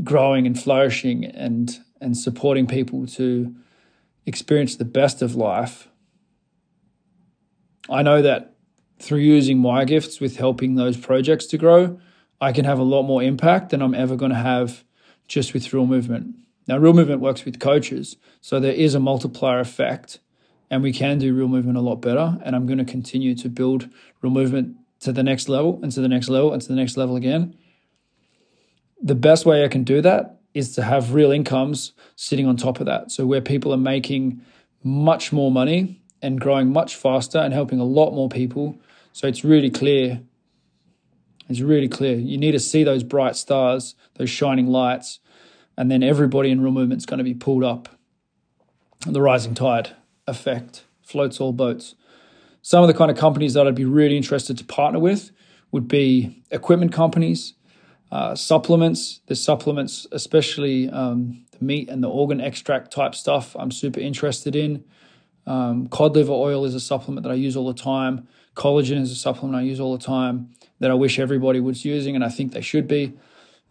growing 0.04 0.48
and 0.48 0.60
flourishing 0.60 1.26
and 1.26 1.78
and 2.02 2.18
supporting 2.18 2.66
people 2.66 3.06
to 3.06 3.54
experience 4.26 4.78
the 4.78 4.86
best 4.86 5.22
of 5.22 5.36
life. 5.36 5.89
I 7.90 8.04
know 8.04 8.22
that 8.22 8.56
through 9.00 9.20
using 9.20 9.60
my 9.60 9.86
gifts 9.86 10.20
with 10.20 10.38
helping 10.38 10.76
those 10.76 10.98
projects 10.98 11.46
to 11.48 11.58
grow, 11.58 12.00
I 12.42 12.52
can 12.52 12.66
have 12.66 12.80
a 12.80 12.84
lot 12.84 13.04
more 13.04 13.24
impact 13.24 13.70
than 13.70 13.82
I'm 13.82 13.96
ever 13.96 14.16
going 14.16 14.32
to 14.32 14.38
have 14.38 14.84
just 15.28 15.54
with 15.54 15.72
Real 15.74 15.86
Movement. 15.86 16.36
Now, 16.68 16.78
Real 16.78 16.94
Movement 16.94 17.22
works 17.22 17.46
with 17.46 17.60
coaches, 17.60 18.18
so 18.42 18.60
there 18.60 18.74
is 18.74 18.96
a 18.96 19.00
multiplier 19.00 19.60
effect, 19.60 20.20
and 20.70 20.84
we 20.84 20.94
can 20.94 21.18
do 21.18 21.34
Real 21.34 21.48
Movement 21.48 21.78
a 21.78 21.82
lot 21.82 21.96
better. 21.96 22.38
And 22.44 22.56
I'm 22.56 22.68
going 22.68 22.78
to 22.78 22.86
continue 22.86 23.36
to 23.36 23.50
build 23.50 23.90
Real 24.22 24.32
Movement 24.32 24.76
to 25.02 25.12
the 25.12 25.24
next 25.24 25.50
level 25.50 25.80
and 25.82 25.92
to 25.92 26.02
the 26.02 26.08
next 26.08 26.30
level 26.30 26.54
and 26.54 26.62
to 26.62 26.68
the 26.68 26.76
next 26.76 26.98
level 26.98 27.16
again. 27.16 27.56
The 29.02 29.16
best 29.16 29.46
way 29.46 29.64
I 29.64 29.68
can 29.70 29.84
do 29.84 30.02
that 30.02 30.42
is 30.54 30.76
to 30.76 30.84
have 30.84 31.14
real 31.14 31.32
incomes 31.32 31.94
sitting 32.16 32.46
on 32.46 32.58
top 32.58 32.80
of 32.80 32.86
that. 32.86 33.12
So 33.12 33.26
where 33.26 33.42
people 33.42 33.74
are 33.74 33.78
making 33.78 34.42
much 34.84 35.32
more 35.32 35.52
money 35.52 36.02
and 36.22 36.40
growing 36.40 36.72
much 36.72 36.96
faster 36.96 37.38
and 37.38 37.54
helping 37.54 37.80
a 37.80 37.86
lot 37.86 38.12
more 38.12 38.30
people. 38.30 38.78
So 39.14 39.28
it's 39.28 39.44
really 39.44 39.70
clear. 39.70 40.22
It's 41.48 41.62
really 41.62 41.88
clear. 41.88 42.16
You 42.16 42.38
need 42.38 42.52
to 42.52 42.60
see 42.60 42.84
those 42.84 43.04
bright 43.04 43.36
stars, 43.36 43.96
those 44.16 44.30
shining 44.30 44.68
lights, 44.68 45.20
and 45.78 45.90
then 45.90 46.04
everybody 46.04 46.52
in 46.52 46.62
real 46.62 46.72
movement 46.72 47.00
is 47.00 47.06
going 47.06 47.18
to 47.18 47.24
be 47.24 47.34
pulled 47.34 47.64
up. 47.64 47.90
The 49.06 49.22
rising 49.22 49.56
tide 49.56 49.96
effect 50.28 50.84
floats 51.02 51.40
all 51.40 51.54
boats. 51.54 51.96
Some 52.62 52.84
of 52.84 52.88
the 52.88 52.94
kind 52.94 53.10
of 53.10 53.18
companies 53.18 53.54
that 53.54 53.66
I'd 53.66 53.76
be 53.76 53.86
really 53.86 54.18
interested 54.18 54.58
to 54.58 54.66
partner 54.66 55.00
with 55.00 55.32
would 55.72 55.88
be 55.88 56.44
equipment 56.52 56.92
companies, 56.92 57.54
uh, 58.12 58.36
supplements. 58.36 59.22
The 59.28 59.36
supplements, 59.36 60.06
especially 60.12 60.90
um, 60.90 61.46
the 61.58 61.64
meat 61.64 61.90
and 61.90 62.04
the 62.04 62.10
organ 62.10 62.42
extract 62.42 62.92
type 62.92 63.16
stuff, 63.16 63.56
I'm 63.58 63.72
super 63.72 64.00
interested 64.00 64.56
in. 64.56 64.84
Um, 65.50 65.88
cod 65.90 66.16
liver 66.16 66.32
oil 66.32 66.64
is 66.64 66.76
a 66.76 66.80
supplement 66.80 67.24
that 67.24 67.32
I 67.32 67.36
use 67.36 67.58
all 67.58 67.68
the 67.68 67.82
time. 67.82 68.28
Collagen 68.56 69.02
is 69.02 69.12
a 69.12 69.16
supplement 69.16 69.58
I 69.58 69.64
use 69.64 69.80
all 69.80 69.98
the 69.98 70.06
time 70.06 70.52
that 70.80 70.92
I 70.92 70.94
wish 70.94 71.20
everybody 71.20 71.60
was 71.60 71.84
using, 71.84 72.16
and 72.16 72.24
I 72.24 72.30
think 72.30 72.54
they 72.54 72.62
should 72.62 72.88
be. 72.88 73.14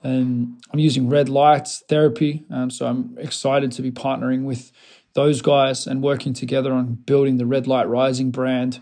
And 0.03 0.61
I'm 0.73 0.81
using 0.81 1.09
red 1.09 1.29
lights 1.29 1.83
therapy, 1.89 2.45
um, 2.51 2.71
so 2.71 2.87
I'm 2.87 3.17
excited 3.19 3.73
to 3.73 3.83
be 3.83 3.91
partnering 3.91 4.43
with 4.43 4.73
those 5.15 5.41
guys 5.41 5.87
and 5.87 6.03
working 6.03 6.35
together 6.35 6.73
on 6.73 6.95
building 6.95 7.37
the 7.37 7.47
Red 7.47 7.67
Light 7.67 7.89
Rising 7.89 8.31
brand. 8.31 8.81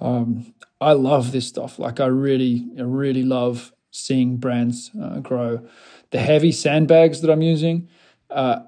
Um, 0.00 0.54
I 0.80 0.92
love 0.92 1.32
this 1.32 1.46
stuff. 1.46 1.78
Like 1.78 2.00
I 2.00 2.06
really, 2.06 2.66
I 2.78 2.82
really 2.82 3.22
love 3.22 3.72
seeing 3.90 4.38
brands 4.38 4.90
uh, 5.00 5.18
grow. 5.20 5.66
The 6.10 6.20
heavy 6.20 6.52
sandbags 6.52 7.20
that 7.20 7.30
I'm 7.30 7.42
using, 7.42 7.88
uh, 8.30 8.60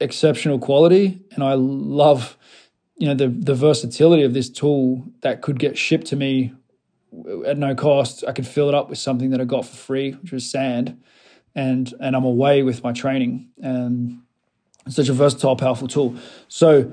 exceptional 0.00 0.58
quality, 0.58 1.20
and 1.32 1.44
I 1.44 1.54
love, 1.54 2.37
you 2.98 3.06
know, 3.06 3.14
the 3.14 3.28
the 3.28 3.54
versatility 3.54 4.24
of 4.24 4.34
this 4.34 4.50
tool 4.50 5.04
that 5.22 5.40
could 5.40 5.58
get 5.58 5.78
shipped 5.78 6.08
to 6.08 6.16
me 6.16 6.52
at 7.46 7.56
no 7.56 7.74
cost. 7.74 8.24
I 8.26 8.32
could 8.32 8.46
fill 8.46 8.68
it 8.68 8.74
up 8.74 8.88
with 8.88 8.98
something 8.98 9.30
that 9.30 9.40
I 9.40 9.44
got 9.44 9.64
for 9.64 9.76
free, 9.76 10.12
which 10.12 10.32
was 10.32 10.50
sand, 10.50 11.00
and 11.54 11.92
and 12.00 12.16
I'm 12.16 12.24
away 12.24 12.62
with 12.62 12.82
my 12.82 12.92
training. 12.92 13.48
And 13.62 14.22
it's 14.86 14.96
such 14.96 15.08
a 15.08 15.12
versatile, 15.12 15.56
powerful 15.56 15.86
tool. 15.86 16.16
So 16.48 16.92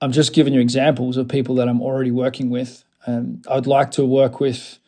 I'm 0.00 0.12
just 0.12 0.32
giving 0.32 0.52
you 0.52 0.60
examples 0.60 1.16
of 1.16 1.28
people 1.28 1.54
that 1.56 1.68
I'm 1.68 1.82
already 1.82 2.10
working 2.10 2.50
with. 2.50 2.84
And 3.04 3.44
I'd 3.48 3.66
like 3.66 3.92
to 3.92 4.04
work 4.04 4.40
with 4.40 4.78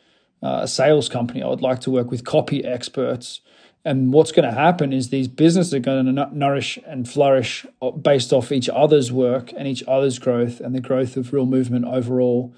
uh, 0.42 0.60
a 0.62 0.68
sales 0.68 1.08
company. 1.08 1.42
I 1.42 1.48
would 1.48 1.62
like 1.62 1.80
to 1.80 1.90
work 1.90 2.10
with 2.10 2.24
copy 2.24 2.64
experts. 2.64 3.40
And 3.84 4.12
what's 4.12 4.32
going 4.32 4.48
to 4.48 4.54
happen 4.54 4.92
is 4.92 5.08
these 5.08 5.28
businesses 5.28 5.72
are 5.72 5.78
going 5.78 6.14
to 6.14 6.28
nourish 6.32 6.78
and 6.86 7.08
flourish 7.08 7.64
based 8.02 8.32
off 8.32 8.52
each 8.52 8.68
other's 8.68 9.12
work 9.12 9.52
and 9.56 9.66
each 9.66 9.82
other's 9.86 10.18
growth 10.18 10.60
and 10.60 10.74
the 10.74 10.80
growth 10.80 11.16
of 11.16 11.32
real 11.32 11.46
movement 11.46 11.84
overall. 11.86 12.54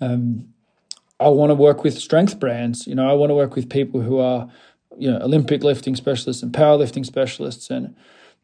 Um, 0.00 0.52
I 1.18 1.28
want 1.28 1.50
to 1.50 1.54
work 1.54 1.82
with 1.82 1.98
strength 1.98 2.38
brands. 2.38 2.86
You 2.86 2.94
know, 2.94 3.08
I 3.08 3.14
want 3.14 3.30
to 3.30 3.34
work 3.34 3.54
with 3.54 3.70
people 3.70 4.02
who 4.02 4.18
are, 4.18 4.50
you 4.98 5.10
know, 5.10 5.18
Olympic 5.18 5.62
lifting 5.62 5.96
specialists 5.96 6.42
and 6.42 6.52
powerlifting 6.52 7.06
specialists 7.06 7.70
and, 7.70 7.94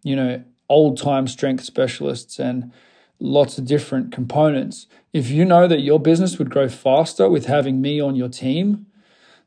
you 0.03 0.17
know, 0.17 0.43
old 0.69 0.97
time 0.97 1.27
strength 1.27 1.65
specialists 1.65 2.39
and 2.39 2.73
lots 3.19 3.59
of 3.59 3.67
different 3.67 4.11
components. 4.11 4.87
If 5.13 5.29
you 5.29 5.45
know 5.45 5.69
that 5.69 5.81
your 5.81 6.01
business 6.01 6.39
would 6.39 6.51
grow 6.51 6.69
faster 6.69 7.29
with 7.29 7.47
having 7.47 7.83
me 7.83 8.01
on 8.01 8.17
your 8.17 8.31
team, 8.31 8.87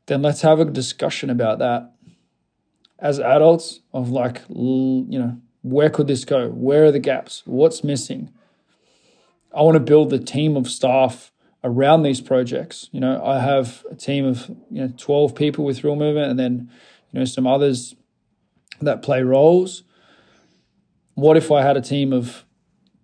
then 0.06 0.22
let's 0.22 0.42
have 0.42 0.60
a 0.60 0.64
discussion 0.64 1.30
about 1.30 1.58
that 1.58 1.95
as 2.98 3.20
adults 3.20 3.80
of 3.92 4.10
like, 4.10 4.42
you 4.48 5.18
know, 5.18 5.38
where 5.62 5.90
could 5.90 6.06
this 6.06 6.24
go? 6.24 6.48
Where 6.48 6.86
are 6.86 6.92
the 6.92 6.98
gaps? 6.98 7.42
What's 7.44 7.82
missing? 7.84 8.30
I 9.54 9.62
want 9.62 9.74
to 9.74 9.80
build 9.80 10.10
the 10.10 10.18
team 10.18 10.56
of 10.56 10.68
staff 10.68 11.32
around 11.64 12.02
these 12.02 12.20
projects. 12.20 12.88
You 12.92 13.00
know, 13.00 13.22
I 13.24 13.40
have 13.40 13.84
a 13.90 13.94
team 13.94 14.24
of, 14.24 14.48
you 14.70 14.82
know, 14.82 14.92
12 14.96 15.34
people 15.34 15.64
with 15.64 15.82
Real 15.82 15.96
Movement 15.96 16.30
and 16.30 16.38
then, 16.38 16.70
you 17.10 17.18
know, 17.18 17.24
some 17.24 17.46
others 17.46 17.94
that 18.80 19.02
play 19.02 19.22
roles. 19.22 19.82
What 21.14 21.36
if 21.36 21.50
I 21.50 21.62
had 21.62 21.76
a 21.76 21.80
team 21.80 22.12
of 22.12 22.44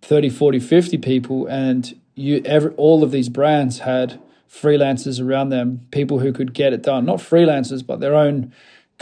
30, 0.03 0.29
40, 0.31 0.61
50 0.61 0.99
people, 0.99 1.47
and 1.47 1.99
you 2.15 2.43
every, 2.45 2.73
all 2.75 3.03
of 3.03 3.11
these 3.11 3.29
brands 3.29 3.81
had 3.81 4.21
freelancers 4.51 5.25
around 5.25 5.49
them, 5.49 5.87
people 5.91 6.19
who 6.19 6.33
could 6.33 6.53
get 6.53 6.73
it 6.73 6.83
done, 6.83 7.07
not 7.07 7.19
freelancers, 7.19 7.85
but 7.85 8.01
their 8.01 8.15
own 8.15 8.53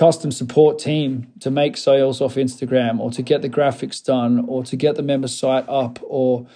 custom 0.01 0.33
support 0.33 0.79
team 0.79 1.31
to 1.41 1.51
make 1.51 1.77
sales 1.77 2.23
off 2.23 2.37
Instagram 2.37 2.99
or 2.99 3.11
to 3.11 3.21
get 3.21 3.43
the 3.43 3.51
graphics 3.51 4.03
done 4.03 4.43
or 4.49 4.65
to 4.65 4.75
get 4.75 4.95
the 4.97 5.03
member 5.03 5.29
site 5.29 5.69
up 5.69 5.99
or 6.03 6.47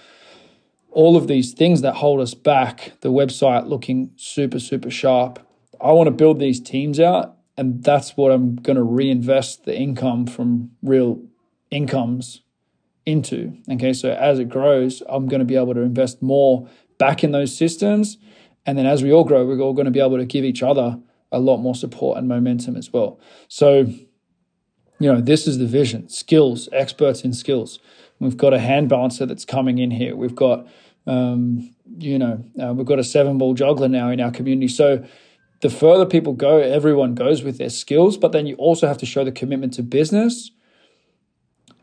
all 0.89 1.15
of 1.15 1.27
these 1.27 1.53
things 1.53 1.81
that 1.81 1.93
hold 1.93 2.19
us 2.19 2.33
back, 2.33 2.93
the 3.01 3.11
website 3.11 3.67
looking 3.67 4.09
super, 4.15 4.57
super 4.57 4.89
sharp. 4.89 5.37
I 5.79 5.91
want 5.91 6.07
to 6.07 6.11
build 6.11 6.39
these 6.39 6.59
teams 6.59 6.99
out, 6.99 7.37
and 7.55 7.83
that's 7.83 8.17
what 8.17 8.31
I'm 8.31 8.55
going 8.55 8.77
to 8.77 8.83
reinvest 8.83 9.65
the 9.65 9.77
income 9.77 10.25
from 10.25 10.71
real 10.81 11.21
incomes 11.69 12.41
into. 13.05 13.55
Okay, 13.69 13.93
so 13.93 14.09
as 14.09 14.39
it 14.39 14.49
grows, 14.49 15.03
I'm 15.07 15.27
going 15.27 15.41
to 15.41 15.45
be 15.45 15.55
able 15.55 15.75
to 15.75 15.81
invest 15.81 16.19
more 16.19 16.67
back 16.97 17.23
in 17.23 17.31
those 17.31 17.55
systems. 17.55 18.17
And 18.65 18.75
then 18.75 18.87
as 18.87 19.03
we 19.03 19.13
all 19.13 19.23
grow, 19.23 19.45
we're 19.45 19.59
all 19.59 19.73
going 19.73 19.85
to 19.85 19.91
be 19.91 19.99
able 19.99 20.17
to 20.17 20.25
give 20.25 20.43
each 20.43 20.63
other 20.63 20.97
a 21.35 21.39
lot 21.39 21.57
more 21.57 21.75
support 21.75 22.17
and 22.17 22.27
momentum 22.27 22.75
as 22.75 22.91
well. 22.91 23.19
So, 23.47 23.85
you 24.99 25.13
know, 25.13 25.19
this 25.19 25.47
is 25.47 25.57
the 25.57 25.67
vision 25.67 26.07
skills, 26.09 26.69
experts 26.71 27.23
in 27.23 27.33
skills. 27.33 27.79
We've 28.19 28.37
got 28.37 28.53
a 28.53 28.59
hand 28.59 28.87
balancer 28.89 29.25
that's 29.25 29.43
coming 29.43 29.77
in 29.77 29.91
here. 29.91 30.15
We've 30.15 30.35
got, 30.35 30.65
um, 31.05 31.75
you 31.97 32.17
know, 32.17 32.43
uh, 32.61 32.73
we've 32.73 32.85
got 32.85 32.99
a 32.99 33.03
seven 33.03 33.37
ball 33.37 33.53
juggler 33.53 33.89
now 33.89 34.09
in 34.09 34.21
our 34.21 34.31
community. 34.31 34.69
So, 34.69 35.05
the 35.61 35.69
further 35.69 36.05
people 36.05 36.33
go, 36.33 36.57
everyone 36.57 37.15
goes 37.15 37.43
with 37.43 37.57
their 37.57 37.69
skills, 37.69 38.17
but 38.17 38.31
then 38.31 38.45
you 38.45 38.55
also 38.55 38.87
have 38.87 38.97
to 38.99 39.05
show 39.05 39.23
the 39.23 39.31
commitment 39.31 39.73
to 39.73 39.83
business. 39.83 40.51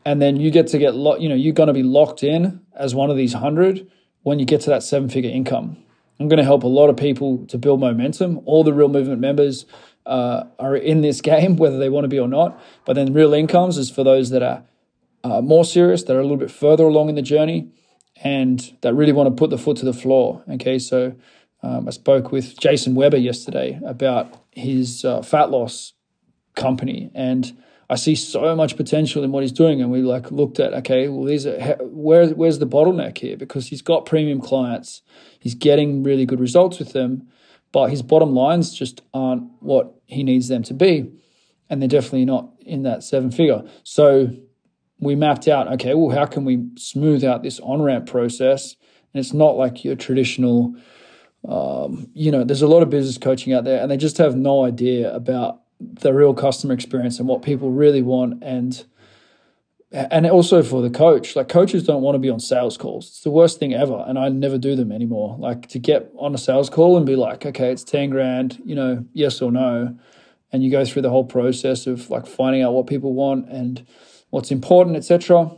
And 0.05 0.21
then 0.21 0.37
you 0.37 0.51
get 0.51 0.67
to 0.67 0.77
get, 0.77 0.95
lo- 0.95 1.17
you 1.17 1.27
know, 1.27 1.35
you're 1.35 1.53
going 1.53 1.67
to 1.67 1.73
be 1.73 1.83
locked 1.83 2.23
in 2.23 2.61
as 2.75 2.93
one 2.93 3.09
of 3.09 3.17
these 3.17 3.33
hundred 3.33 3.89
when 4.21 4.39
you 4.39 4.45
get 4.45 4.61
to 4.61 4.69
that 4.69 4.83
seven 4.83 5.09
figure 5.09 5.31
income. 5.31 5.82
I'm 6.19 6.27
going 6.27 6.37
to 6.37 6.43
help 6.43 6.63
a 6.63 6.67
lot 6.67 6.89
of 6.89 6.97
people 6.97 7.45
to 7.47 7.57
build 7.57 7.79
momentum. 7.79 8.41
All 8.45 8.63
the 8.63 8.73
real 8.73 8.87
movement 8.87 9.19
members 9.19 9.65
uh, 10.05 10.43
are 10.59 10.75
in 10.75 11.01
this 11.01 11.21
game, 11.21 11.55
whether 11.57 11.77
they 11.77 11.89
want 11.89 12.05
to 12.05 12.09
be 12.09 12.19
or 12.19 12.27
not. 12.27 12.59
But 12.85 12.93
then 12.93 13.13
real 13.13 13.33
incomes 13.33 13.77
is 13.77 13.89
for 13.89 14.03
those 14.03 14.29
that 14.29 14.43
are 14.43 14.63
uh, 15.23 15.41
more 15.41 15.65
serious, 15.65 16.03
that 16.03 16.15
are 16.15 16.19
a 16.19 16.23
little 16.23 16.37
bit 16.37 16.51
further 16.51 16.83
along 16.83 17.09
in 17.09 17.15
the 17.15 17.21
journey, 17.21 17.71
and 18.23 18.75
that 18.81 18.93
really 18.93 19.13
want 19.13 19.27
to 19.27 19.35
put 19.35 19.49
the 19.49 19.57
foot 19.57 19.77
to 19.77 19.85
the 19.85 19.93
floor. 19.93 20.43
Okay, 20.51 20.77
so 20.77 21.15
um, 21.61 21.87
I 21.87 21.91
spoke 21.91 22.31
with 22.31 22.59
Jason 22.59 22.93
Weber 22.93 23.17
yesterday 23.17 23.79
about 23.85 24.43
his 24.51 25.05
uh, 25.05 25.21
fat 25.21 25.49
loss 25.49 25.93
company, 26.55 27.09
and 27.15 27.57
I 27.89 27.95
see 27.95 28.15
so 28.15 28.55
much 28.55 28.77
potential 28.77 29.23
in 29.23 29.31
what 29.31 29.43
he's 29.43 29.51
doing. 29.51 29.81
And 29.81 29.91
we 29.91 30.01
like 30.01 30.31
looked 30.31 30.59
at 30.59 30.73
okay, 30.73 31.07
well, 31.09 31.25
these 31.25 31.45
are 31.45 31.77
where 31.81 32.29
where's 32.29 32.59
the 32.59 32.67
bottleneck 32.67 33.17
here? 33.17 33.37
Because 33.37 33.67
he's 33.67 33.81
got 33.81 34.05
premium 34.05 34.41
clients, 34.41 35.01
he's 35.39 35.55
getting 35.55 36.03
really 36.03 36.25
good 36.25 36.39
results 36.39 36.79
with 36.79 36.93
them, 36.93 37.27
but 37.71 37.89
his 37.89 38.01
bottom 38.01 38.33
lines 38.33 38.73
just 38.73 39.01
aren't 39.13 39.43
what 39.59 39.93
he 40.05 40.23
needs 40.23 40.47
them 40.47 40.63
to 40.63 40.73
be, 40.73 41.11
and 41.69 41.81
they're 41.81 41.89
definitely 41.89 42.25
not 42.25 42.49
in 42.61 42.83
that 42.83 43.03
seven 43.03 43.31
figure. 43.31 43.63
So 43.83 44.33
we 44.99 45.15
mapped 45.15 45.47
out 45.47 45.71
okay, 45.73 45.93
well, 45.93 46.15
how 46.15 46.25
can 46.25 46.45
we 46.45 46.65
smooth 46.77 47.23
out 47.23 47.43
this 47.43 47.59
on 47.59 47.81
ramp 47.81 48.07
process? 48.07 48.75
And 49.13 49.19
it's 49.19 49.33
not 49.33 49.57
like 49.57 49.83
your 49.83 49.95
traditional. 49.95 50.75
Um, 51.45 52.09
you 52.13 52.31
know, 52.31 52.45
there's 52.45 52.61
a 52.61 52.67
lot 52.67 52.83
of 52.83 52.89
business 52.89 53.17
coaching 53.17 53.51
out 53.51 53.65
there, 53.65 53.81
and 53.81 53.91
they 53.91 53.97
just 53.97 54.17
have 54.17 54.33
no 54.33 54.63
idea 54.63 55.13
about 55.13 55.62
the 55.93 56.13
real 56.13 56.33
customer 56.33 56.73
experience 56.73 57.19
and 57.19 57.27
what 57.27 57.41
people 57.41 57.71
really 57.71 58.01
want 58.01 58.43
and 58.43 58.85
and 59.91 60.25
also 60.25 60.63
for 60.63 60.81
the 60.81 60.89
coach. 60.89 61.35
Like 61.35 61.49
coaches 61.49 61.83
don't 61.83 62.01
want 62.01 62.15
to 62.15 62.19
be 62.19 62.29
on 62.29 62.39
sales 62.39 62.77
calls. 62.77 63.09
It's 63.09 63.21
the 63.21 63.29
worst 63.29 63.59
thing 63.59 63.75
ever 63.75 64.03
and 64.07 64.17
i 64.17 64.27
never 64.29 64.57
do 64.57 64.75
them 64.75 64.91
anymore. 64.91 65.35
Like 65.37 65.67
to 65.69 65.79
get 65.79 66.11
on 66.17 66.33
a 66.33 66.37
sales 66.37 66.69
call 66.69 66.97
and 66.97 67.05
be 67.05 67.15
like 67.15 67.45
okay 67.45 67.71
it's 67.71 67.83
10 67.83 68.09
grand 68.09 68.61
you 68.65 68.75
know 68.75 69.05
yes 69.13 69.41
or 69.41 69.51
no 69.51 69.97
and 70.51 70.63
you 70.63 70.71
go 70.71 70.85
through 70.85 71.01
the 71.01 71.09
whole 71.09 71.25
process 71.25 71.87
of 71.87 72.09
like 72.09 72.27
finding 72.27 72.61
out 72.61 72.73
what 72.73 72.87
people 72.87 73.13
want 73.13 73.49
and 73.49 73.85
what's 74.29 74.51
important 74.51 74.95
etc 74.95 75.51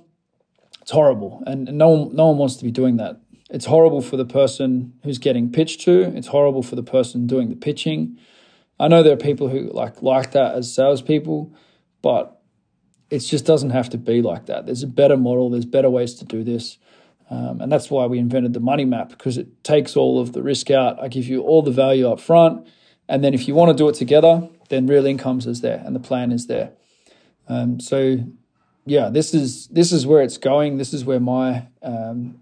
it's 0.86 0.91
horrible. 0.91 1.41
And 1.48 1.65
no 1.79 1.89
one, 1.89 2.15
no 2.15 2.27
one 2.27 2.38
wants 2.38 2.58
to 2.58 2.63
be 2.63 2.70
doing 2.70 2.98
that. 2.98 3.20
It's 3.50 3.65
horrible 3.65 4.01
for 4.01 4.17
the 4.17 4.25
person 4.25 4.94
who's 5.03 5.17
getting 5.17 5.51
pitched 5.51 5.82
to. 5.82 6.15
It's 6.15 6.27
horrible 6.27 6.62
for 6.62 6.75
the 6.75 6.84
person 6.84 7.25
doing 7.25 7.50
the 7.50 7.55
pitching 7.55 8.20
I 8.79 8.88
know 8.88 9.03
there 9.03 9.13
are 9.13 9.17
people 9.17 9.48
who 9.48 9.70
like 9.72 10.01
like 10.01 10.32
that 10.32 10.55
as 10.55 10.74
salespeople, 10.74 11.53
but 12.01 12.41
it 13.10 13.20
just 13.20 13.46
doesn't 13.46 13.70
have 13.70 13.89
to 13.91 13.98
be 13.98 14.22
like 14.22 14.48
that. 14.48 14.65
There's 14.65 14.84
a 14.84 14.88
better 14.88 15.17
model. 15.17 15.50
There's 15.50 15.65
better 15.65 15.89
ways 15.89 16.15
to 16.15 16.25
do 16.25 16.44
this, 16.44 16.77
um, 17.29 17.62
and 17.62 17.72
that's 17.72 17.89
why 17.89 18.05
we 18.05 18.20
invented 18.20 18.53
the 18.53 18.60
money 18.60 18.86
map 18.86 19.10
because 19.10 19.38
it 19.38 19.63
takes 19.63 19.96
all 19.96 20.20
of 20.20 20.34
the 20.34 20.44
risk 20.44 20.72
out. 20.72 21.01
I 21.01 21.08
give 21.08 21.25
you 21.25 21.41
all 21.41 21.62
the 21.62 21.72
value 21.72 22.10
up 22.10 22.20
front, 22.20 22.67
and 23.08 23.24
then 23.24 23.34
if 23.34 23.48
you 23.48 23.55
want 23.55 23.75
to 23.75 23.82
do 23.82 23.88
it 23.88 23.96
together, 23.96 24.50
then 24.70 24.88
real 24.88 25.05
incomes 25.05 25.48
is 25.48 25.62
there 25.62 25.82
and 25.86 25.96
the 25.96 26.00
plan 26.00 26.32
is 26.32 26.48
there. 26.48 26.72
Um, 27.48 27.79
so, 27.79 28.17
yeah, 28.86 29.10
this 29.10 29.34
is 29.34 29.67
this 29.67 29.91
is 29.91 30.05
where 30.05 30.22
it's 30.22 30.38
going. 30.38 30.77
This 30.77 30.94
is 30.94 31.05
where 31.05 31.20
my 31.20 31.67
um, 31.82 32.41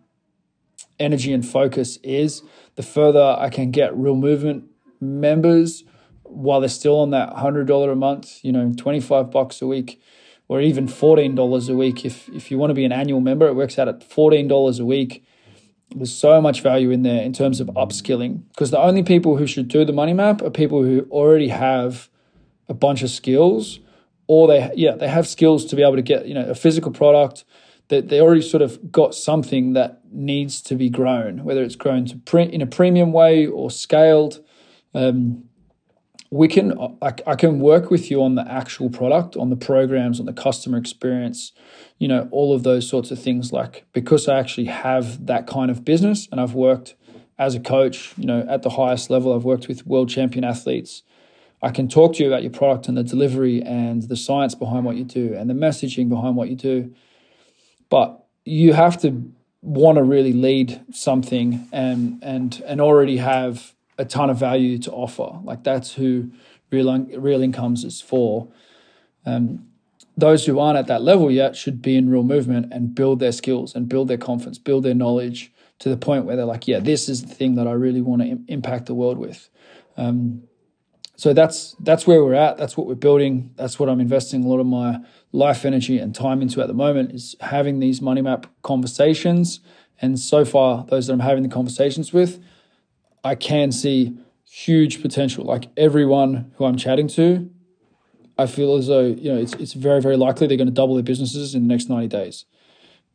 energy 1.00 1.34
and 1.34 1.48
focus 1.48 1.98
is. 2.04 2.42
The 2.76 2.84
further 2.84 3.36
I 3.38 3.50
can 3.50 3.72
get 3.72 3.96
real 3.96 4.16
movement 4.16 4.66
members 5.00 5.84
while 6.24 6.60
they're 6.60 6.70
still 6.70 7.00
on 7.00 7.12
that 7.12 7.34
hundred 7.34 7.68
dollar 7.68 7.92
a 7.92 7.96
month, 7.96 8.44
you 8.44 8.52
know, 8.52 8.74
twenty 8.76 9.00
five 9.00 9.32
bucks 9.32 9.62
a 9.62 9.68
week, 9.68 10.02
or 10.48 10.62
even 10.62 10.88
fourteen 10.88 11.36
dollars 11.36 11.70
a 11.70 11.76
week. 11.76 12.06
If 12.06 12.30
if 12.30 12.52
you 12.52 12.58
want 12.58 12.72
to 12.72 12.76
be 12.76 12.86
an 12.86 12.92
annual 12.92 13.22
member, 13.22 13.48
it 13.48 13.56
works 13.56 13.78
out 13.78 13.88
at 13.88 14.04
fourteen 14.04 14.48
dollars 14.48 14.80
a 14.80 14.86
week. 14.86 15.24
There's 15.96 16.14
so 16.14 16.42
much 16.42 16.62
value 16.62 16.90
in 16.90 17.04
there 17.04 17.22
in 17.22 17.34
terms 17.34 17.60
of 17.60 17.68
upskilling 17.68 18.44
because 18.50 18.72
the 18.72 18.80
only 18.80 19.04
people 19.04 19.38
who 19.38 19.46
should 19.46 19.68
do 19.68 19.86
the 19.86 19.94
money 19.94 20.14
map 20.14 20.42
are 20.42 20.50
people 20.50 20.84
who 20.84 21.06
already 21.12 21.50
have 21.50 22.10
a 22.68 22.74
bunch 22.74 23.04
of 23.04 23.10
skills, 23.10 23.80
or 24.28 24.48
they 24.48 24.72
yeah 24.76 24.96
they 24.96 25.08
have 25.08 25.28
skills 25.28 25.66
to 25.66 25.76
be 25.76 25.84
able 25.84 25.96
to 25.96 26.02
get 26.02 26.28
you 26.28 26.34
know 26.34 26.50
a 26.50 26.56
physical 26.56 26.92
product 26.92 27.44
that 27.90 28.10
they 28.10 28.20
already 28.20 28.42
sort 28.42 28.64
of 28.64 28.92
got 28.92 29.14
something 29.14 29.74
that 29.74 30.02
needs 30.12 30.62
to 30.62 30.76
be 30.76 30.90
grown, 30.90 31.44
whether 31.44 31.64
it's 31.64 31.76
grown 31.76 32.06
to 32.06 32.18
print 32.18 32.54
in 32.54 32.62
a 32.62 32.66
premium 32.66 33.12
way 33.12 33.46
or 33.46 33.70
scaled. 33.70 34.44
Um, 34.94 35.44
we 36.34 36.48
can 36.48 36.74
I, 37.00 37.14
I, 37.28 37.36
can 37.36 37.60
work 37.60 37.92
with 37.92 38.10
you 38.10 38.24
on 38.24 38.34
the 38.34 38.52
actual 38.52 38.90
product 38.90 39.38
on 39.38 39.52
the 39.52 39.56
programs 39.56 40.20
on 40.20 40.26
the 40.26 40.34
customer 40.34 40.80
experience 40.80 41.52
you 42.00 42.08
know 42.08 42.28
all 42.32 42.56
of 42.56 42.64
those 42.64 42.90
sorts 42.90 43.12
of 43.12 43.20
things 43.20 43.54
like 43.54 43.86
because 43.94 44.28
i 44.28 44.40
actually 44.40 44.66
have 44.66 45.28
that 45.28 45.46
kind 45.46 45.70
of 45.70 45.86
business 45.86 46.28
and 46.32 46.42
i've 46.42 46.56
worked 46.56 46.96
as 47.38 47.54
a 47.54 47.60
coach 47.60 48.14
you 48.18 48.26
know 48.26 48.44
at 48.50 48.64
the 48.64 48.72
highest 48.72 49.12
level 49.12 49.36
i've 49.36 49.44
worked 49.44 49.68
with 49.68 49.86
world 49.86 50.10
champion 50.10 50.44
athletes 50.44 51.04
i 51.62 51.70
can 51.70 51.88
talk 51.88 52.16
to 52.16 52.24
you 52.24 52.30
about 52.30 52.42
your 52.42 52.52
product 52.52 52.88
and 52.88 52.98
the 52.98 53.04
delivery 53.04 53.62
and 53.62 54.04
the 54.10 54.18
science 54.18 54.56
behind 54.56 54.86
what 54.86 54.96
you 54.96 55.04
do 55.04 55.36
and 55.36 55.48
the 55.52 55.54
messaging 55.54 56.10
behind 56.10 56.36
what 56.36 56.50
you 56.50 56.56
do. 56.56 56.94
But 57.90 58.26
you 58.44 58.74
have 58.74 59.00
to 59.02 59.32
want 59.62 59.98
to 59.98 60.04
really 60.04 60.34
lead 60.34 60.82
something 60.92 61.68
and 61.72 62.20
and 62.22 62.62
and 62.66 62.82
already 62.82 63.18
have 63.18 63.73
a 63.98 64.06
ton 64.06 64.30
of 64.30 64.38
value 64.38 64.78
to 64.80 64.92
offer. 64.92 65.40
Like 65.44 65.64
that's 65.64 65.94
who 65.94 66.32
real 66.72 66.98
real 67.18 67.42
incomes 67.42 67.84
is 67.84 68.02
for. 68.02 68.48
Um, 69.26 69.68
those 70.16 70.46
who 70.46 70.60
aren't 70.60 70.78
at 70.78 70.88
that 70.88 71.02
level 71.02 71.32
yet 71.32 71.56
should 71.56 71.82
be 71.82 71.96
in 71.96 72.10
real 72.10 72.24
movement 72.24 72.72
and 72.72 72.94
build 72.94 73.20
their 73.20 73.32
skills 73.32 73.74
and 73.76 73.90
build 73.90 74.08
their 74.08 74.18
confidence, 74.18 74.58
build 74.58 74.84
their 74.84 74.94
knowledge 74.94 75.52
to 75.80 75.90
the 75.90 75.98
point 75.98 76.26
where 76.26 76.36
they're 76.36 76.46
like, 76.46 76.68
yeah, 76.68 76.80
this 76.80 77.10
is 77.10 77.24
the 77.24 77.34
thing 77.34 77.56
that 77.56 77.68
I 77.68 77.72
really 77.72 78.02
want 78.02 78.22
to 78.22 78.28
Im- 78.28 78.46
impact 78.48 78.86
the 78.86 78.94
world 78.94 79.18
with. 79.18 79.50
Um, 79.98 80.44
so 81.16 81.34
that's 81.34 81.76
that's 81.80 82.06
where 82.06 82.24
we're 82.24 82.34
at. 82.34 82.58
That's 82.58 82.76
what 82.76 82.88
we're 82.88 82.96
building. 82.96 83.52
That's 83.56 83.80
what 83.80 83.90
I'm 83.90 84.00
investing 84.00 84.44
a 84.44 84.48
lot 84.48 84.60
of 84.60 84.66
my 84.66 85.00
life 85.32 85.66
energy 85.66 85.98
and 85.98 86.14
time 86.14 86.42
into 86.42 86.62
at 86.62 86.68
the 86.68 86.74
moment 86.74 87.12
is 87.12 87.36
having 87.40 87.80
these 87.80 88.02
money 88.02 88.22
map 88.22 88.48
conversations. 88.62 89.60
And 90.02 90.20
so 90.20 90.44
far, 90.44 90.86
those 90.86 91.08
that 91.08 91.14
I'm 91.14 91.20
having 91.20 91.44
the 91.44 91.50
conversations 91.50 92.14
with 92.14 92.44
I 93.24 93.36
can 93.36 93.72
see 93.72 94.18
huge 94.46 95.02
potential. 95.02 95.46
Like 95.46 95.70
everyone 95.78 96.52
who 96.58 96.66
I'm 96.66 96.78
chatting 96.78 97.08
to, 97.10 97.50
I 98.38 98.48
feel 98.48 98.76
as 98.76 98.88
though 98.88 99.06
you 99.06 99.32
know 99.32 99.38
it's 99.38 99.54
it's 99.54 99.74
very 99.74 100.02
very 100.02 100.18
likely 100.18 100.48
they're 100.48 100.58
going 100.58 100.68
to 100.68 100.74
double 100.74 100.96
their 100.96 101.04
businesses 101.04 101.56
in 101.56 101.68
the 101.68 101.68
next 101.68 101.90
90 101.90 102.08
days. 102.08 102.46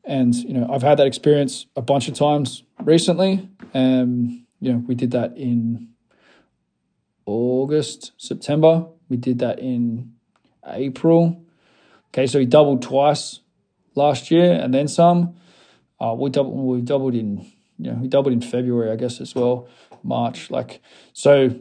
And 0.05 0.35
you 0.35 0.55
know 0.55 0.69
I've 0.73 0.83
had 0.83 0.99
that 0.99 1.07
experience 1.07 1.67
a 1.77 1.83
bunch 1.83 2.09
of 2.09 2.15
times 2.15 2.63
recently. 2.81 3.49
Um, 3.75 4.47
you 4.61 4.73
know 4.73 4.79
we 4.87 4.95
did 4.95 5.11
that 5.13 5.37
in 5.37 5.89
August, 7.27 8.13
September. 8.17 8.87
We 9.09 9.17
did 9.17 9.41
that 9.41 9.59
in 9.59 10.15
April. 10.67 11.45
Okay, 12.09 12.27
so 12.27 12.39
we 12.39 12.47
doubled 12.47 12.83
twice 12.83 13.41
last 13.95 14.31
year 14.31 14.53
and 14.53 14.73
then 14.73 14.89
some. 14.89 15.35
Uh, 16.01 16.15
we 16.17 16.31
doubled 16.31 16.57
we 16.57 16.81
doubled 16.81 17.15
in 17.15 17.51
you 17.79 17.91
know 17.91 17.99
we 18.01 18.09
doubled 18.09 18.33
in 18.33 18.41
February 18.41 18.91
I 18.91 18.97
guess 18.97 19.21
as 19.21 19.35
well. 19.35 19.69
March. 20.03 20.51
Like, 20.51 20.81
so 21.13 21.59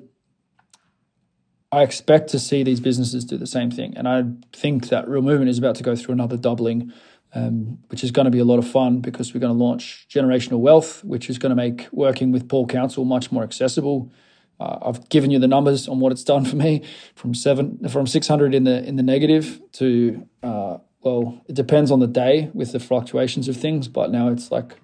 I 1.71 1.83
expect 1.83 2.29
to 2.29 2.39
see 2.39 2.63
these 2.63 2.79
businesses 2.79 3.25
do 3.25 3.37
the 3.37 3.47
same 3.47 3.71
thing. 3.71 3.95
And 3.97 4.07
I 4.07 4.23
think 4.53 4.89
that 4.89 5.07
Real 5.07 5.21
Movement 5.21 5.49
is 5.49 5.57
about 5.57 5.75
to 5.75 5.83
go 5.83 5.95
through 5.95 6.13
another 6.13 6.37
doubling, 6.37 6.93
um, 7.33 7.79
which 7.89 8.03
is 8.03 8.11
going 8.11 8.25
to 8.25 8.31
be 8.31 8.39
a 8.39 8.45
lot 8.45 8.59
of 8.59 8.67
fun 8.67 9.01
because 9.01 9.33
we're 9.33 9.41
going 9.41 9.55
to 9.55 9.63
launch 9.63 10.07
Generational 10.09 10.59
Wealth, 10.59 11.03
which 11.03 11.29
is 11.29 11.37
going 11.37 11.49
to 11.49 11.55
make 11.55 11.87
working 11.91 12.31
with 12.31 12.47
Paul 12.47 12.67
Council 12.67 13.05
much 13.05 13.31
more 13.31 13.43
accessible. 13.43 14.11
Uh, 14.59 14.79
I've 14.81 15.07
given 15.09 15.29
you 15.29 15.37
the 15.37 15.47
numbers 15.47 15.87
on 15.87 15.99
what 15.99 16.11
it's 16.11 16.23
done 16.23 16.45
for 16.45 16.55
me 16.55 16.83
from 17.15 17.35
seven 17.35 17.87
from 17.89 18.07
600 18.07 18.55
in 18.55 18.63
the 18.63 18.83
in 18.83 18.95
the 18.95 19.03
negative 19.03 19.61
to 19.73 20.27
uh, 20.41 20.77
well, 21.01 21.39
it 21.47 21.53
depends 21.53 21.91
on 21.91 21.99
the 21.99 22.07
day 22.07 22.49
with 22.53 22.71
the 22.71 22.79
fluctuations 22.79 23.47
of 23.47 23.55
things, 23.55 23.87
but 23.87 24.09
now 24.09 24.29
it's 24.29 24.51
like 24.51 24.77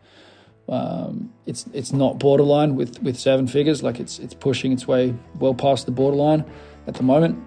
um, 0.69 1.34
it's 1.45 1.65
it's 1.73 1.91
not 1.91 2.19
borderline 2.19 2.76
with 2.76 3.02
with 3.04 3.19
seven 3.19 3.47
figures. 3.47 3.84
Like 3.84 3.99
it's 3.99 4.19
it's 4.19 4.34
pushing 4.34 4.71
its 4.71 4.88
way 4.88 5.13
well 5.39 5.54
past 5.54 5.86
the 5.86 5.91
borderline 5.91 6.45
at 6.88 6.95
the 6.95 7.04
moment. 7.04 7.41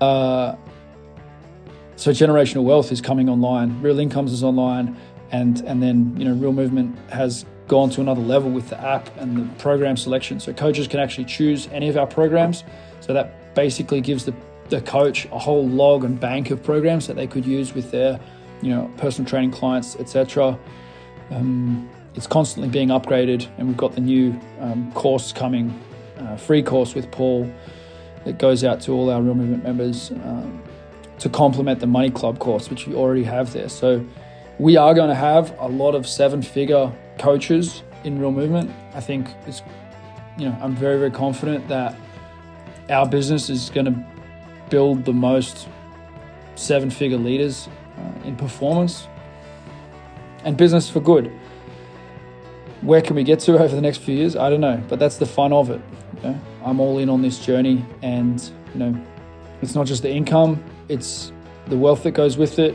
Uh, 0.00 0.56
so 1.96 2.10
generational 2.10 2.64
wealth 2.64 2.90
is 2.90 3.00
coming 3.00 3.28
online. 3.28 3.80
Real 3.82 3.98
incomes 3.98 4.32
is 4.32 4.42
online, 4.42 4.96
and 5.30 5.60
and 5.60 5.82
then 5.82 6.16
you 6.16 6.24
know 6.24 6.34
real 6.34 6.52
movement 6.52 6.98
has 7.10 7.44
gone 7.68 7.90
to 7.90 8.00
another 8.00 8.20
level 8.20 8.50
with 8.50 8.68
the 8.70 8.80
app 8.80 9.14
and 9.18 9.36
the 9.36 9.54
program 9.62 9.96
selection. 9.96 10.40
So 10.40 10.52
coaches 10.52 10.88
can 10.88 11.00
actually 11.00 11.26
choose 11.26 11.68
any 11.70 11.88
of 11.88 11.96
our 11.96 12.06
programs. 12.06 12.64
So 13.00 13.12
that 13.12 13.54
basically 13.54 14.00
gives 14.00 14.24
the 14.24 14.34
the 14.70 14.80
coach 14.80 15.26
a 15.26 15.38
whole 15.38 15.68
log 15.68 16.02
and 16.02 16.18
bank 16.18 16.50
of 16.50 16.62
programs 16.62 17.06
that 17.06 17.14
they 17.14 17.26
could 17.26 17.44
use 17.44 17.74
with 17.74 17.90
their 17.90 18.18
you 18.62 18.70
know 18.70 18.90
personal 18.96 19.28
training 19.28 19.50
clients, 19.50 19.96
etc. 19.96 20.58
Um, 21.30 21.88
it's 22.14 22.26
constantly 22.26 22.68
being 22.68 22.88
upgraded, 22.88 23.48
and 23.58 23.68
we've 23.68 23.76
got 23.76 23.94
the 23.94 24.00
new 24.00 24.38
um, 24.60 24.92
course 24.92 25.32
coming, 25.32 25.78
uh, 26.18 26.36
free 26.36 26.62
course 26.62 26.94
with 26.94 27.10
Paul 27.10 27.50
that 28.24 28.38
goes 28.38 28.64
out 28.64 28.80
to 28.82 28.92
all 28.92 29.10
our 29.10 29.22
Real 29.22 29.34
Movement 29.34 29.64
members 29.64 30.10
um, 30.10 30.62
to 31.18 31.28
complement 31.28 31.80
the 31.80 31.86
Money 31.86 32.10
Club 32.10 32.38
course, 32.38 32.68
which 32.70 32.86
we 32.86 32.94
already 32.94 33.24
have 33.24 33.52
there. 33.52 33.68
So 33.68 34.04
we 34.58 34.76
are 34.76 34.94
going 34.94 35.08
to 35.08 35.14
have 35.14 35.58
a 35.58 35.68
lot 35.68 35.94
of 35.94 36.06
seven-figure 36.06 36.92
coaches 37.18 37.82
in 38.04 38.18
Real 38.18 38.32
Movement. 38.32 38.70
I 38.94 39.00
think 39.00 39.28
it's, 39.46 39.62
you 40.36 40.46
know, 40.48 40.56
I'm 40.60 40.76
very 40.76 40.98
very 40.98 41.10
confident 41.10 41.68
that 41.68 41.96
our 42.90 43.08
business 43.08 43.48
is 43.48 43.70
going 43.70 43.86
to 43.86 44.06
build 44.68 45.04
the 45.04 45.12
most 45.12 45.68
seven-figure 46.56 47.18
leaders 47.18 47.68
uh, 47.98 48.28
in 48.28 48.36
performance 48.36 49.08
and 50.44 50.56
business 50.56 50.90
for 50.90 51.00
good. 51.00 51.32
Where 52.82 53.00
can 53.00 53.16
we 53.16 53.22
get 53.22 53.40
to 53.40 53.58
over 53.62 53.74
the 53.74 53.80
next 53.80 53.98
few 53.98 54.14
years? 54.14 54.36
I 54.36 54.50
don't 54.50 54.60
know, 54.60 54.82
but 54.88 54.98
that's 54.98 55.16
the 55.16 55.26
fun 55.26 55.52
of 55.52 55.70
it. 55.70 55.80
You 56.16 56.30
know? 56.30 56.40
I'm 56.64 56.80
all 56.80 56.98
in 56.98 57.08
on 57.08 57.22
this 57.22 57.38
journey, 57.38 57.84
and 58.02 58.40
you 58.74 58.80
know, 58.80 59.06
it's 59.62 59.74
not 59.74 59.86
just 59.86 60.02
the 60.02 60.10
income; 60.10 60.62
it's 60.88 61.32
the 61.68 61.76
wealth 61.76 62.02
that 62.02 62.12
goes 62.12 62.36
with 62.36 62.58
it. 62.58 62.74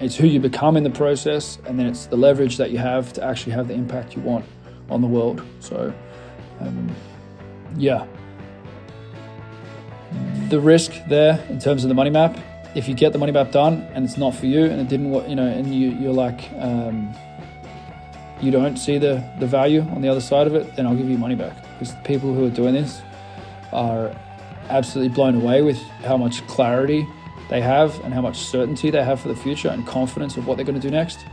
It's 0.00 0.16
who 0.16 0.26
you 0.26 0.40
become 0.40 0.76
in 0.76 0.82
the 0.82 0.90
process, 0.90 1.58
and 1.66 1.78
then 1.78 1.86
it's 1.86 2.06
the 2.06 2.16
leverage 2.16 2.56
that 2.56 2.70
you 2.70 2.78
have 2.78 3.12
to 3.14 3.24
actually 3.24 3.52
have 3.52 3.68
the 3.68 3.74
impact 3.74 4.16
you 4.16 4.22
want 4.22 4.44
on 4.90 5.00
the 5.00 5.06
world. 5.06 5.42
So, 5.60 5.94
um, 6.60 6.94
yeah, 7.76 8.06
the 10.48 10.60
risk 10.60 10.92
there 11.08 11.44
in 11.48 11.58
terms 11.58 11.84
of 11.84 11.88
the 11.88 11.94
money 11.94 12.10
map. 12.10 12.38
If 12.74 12.88
you 12.88 12.94
get 12.94 13.12
the 13.12 13.20
money 13.20 13.30
map 13.30 13.52
done 13.52 13.82
and 13.94 14.04
it's 14.04 14.16
not 14.16 14.34
for 14.34 14.46
you, 14.46 14.64
and 14.64 14.80
it 14.80 14.88
didn't, 14.88 15.12
you 15.30 15.36
know, 15.36 15.46
and 15.46 15.72
you 15.72 15.90
you're 15.90 16.12
like. 16.12 16.50
Um, 16.58 17.14
you 18.40 18.50
don't 18.50 18.76
see 18.76 18.98
the, 18.98 19.24
the 19.38 19.46
value 19.46 19.82
on 19.82 20.02
the 20.02 20.08
other 20.08 20.20
side 20.20 20.46
of 20.46 20.54
it, 20.54 20.76
then 20.76 20.86
I'll 20.86 20.96
give 20.96 21.08
you 21.08 21.18
money 21.18 21.34
back. 21.34 21.56
Because 21.72 21.94
the 21.94 22.00
people 22.02 22.34
who 22.34 22.46
are 22.46 22.50
doing 22.50 22.74
this 22.74 23.02
are 23.72 24.14
absolutely 24.68 25.14
blown 25.14 25.34
away 25.34 25.62
with 25.62 25.80
how 26.04 26.16
much 26.16 26.46
clarity 26.46 27.06
they 27.50 27.60
have 27.60 27.98
and 28.04 28.14
how 28.14 28.20
much 28.20 28.36
certainty 28.36 28.90
they 28.90 29.04
have 29.04 29.20
for 29.20 29.28
the 29.28 29.36
future 29.36 29.68
and 29.68 29.86
confidence 29.86 30.36
of 30.36 30.46
what 30.46 30.56
they're 30.56 30.64
going 30.64 30.80
to 30.80 30.86
do 30.86 30.90
next. 30.90 31.24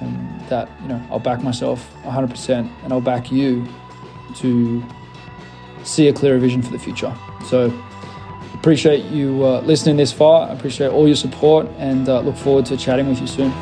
And 0.00 0.40
that, 0.48 0.68
you 0.82 0.88
know, 0.88 1.02
I'll 1.10 1.18
back 1.18 1.42
myself 1.42 1.90
100% 2.02 2.70
and 2.82 2.92
I'll 2.92 3.00
back 3.00 3.32
you 3.32 3.66
to 4.36 4.84
see 5.84 6.08
a 6.08 6.12
clearer 6.12 6.38
vision 6.38 6.62
for 6.62 6.70
the 6.70 6.78
future. 6.78 7.14
So, 7.46 7.72
appreciate 8.54 9.04
you 9.04 9.44
uh, 9.44 9.60
listening 9.60 9.96
this 9.96 10.12
far. 10.12 10.48
I 10.48 10.52
appreciate 10.52 10.88
all 10.88 11.06
your 11.06 11.16
support 11.16 11.66
and 11.78 12.08
uh, 12.08 12.20
look 12.20 12.36
forward 12.36 12.66
to 12.66 12.76
chatting 12.76 13.08
with 13.08 13.20
you 13.20 13.26
soon. 13.26 13.52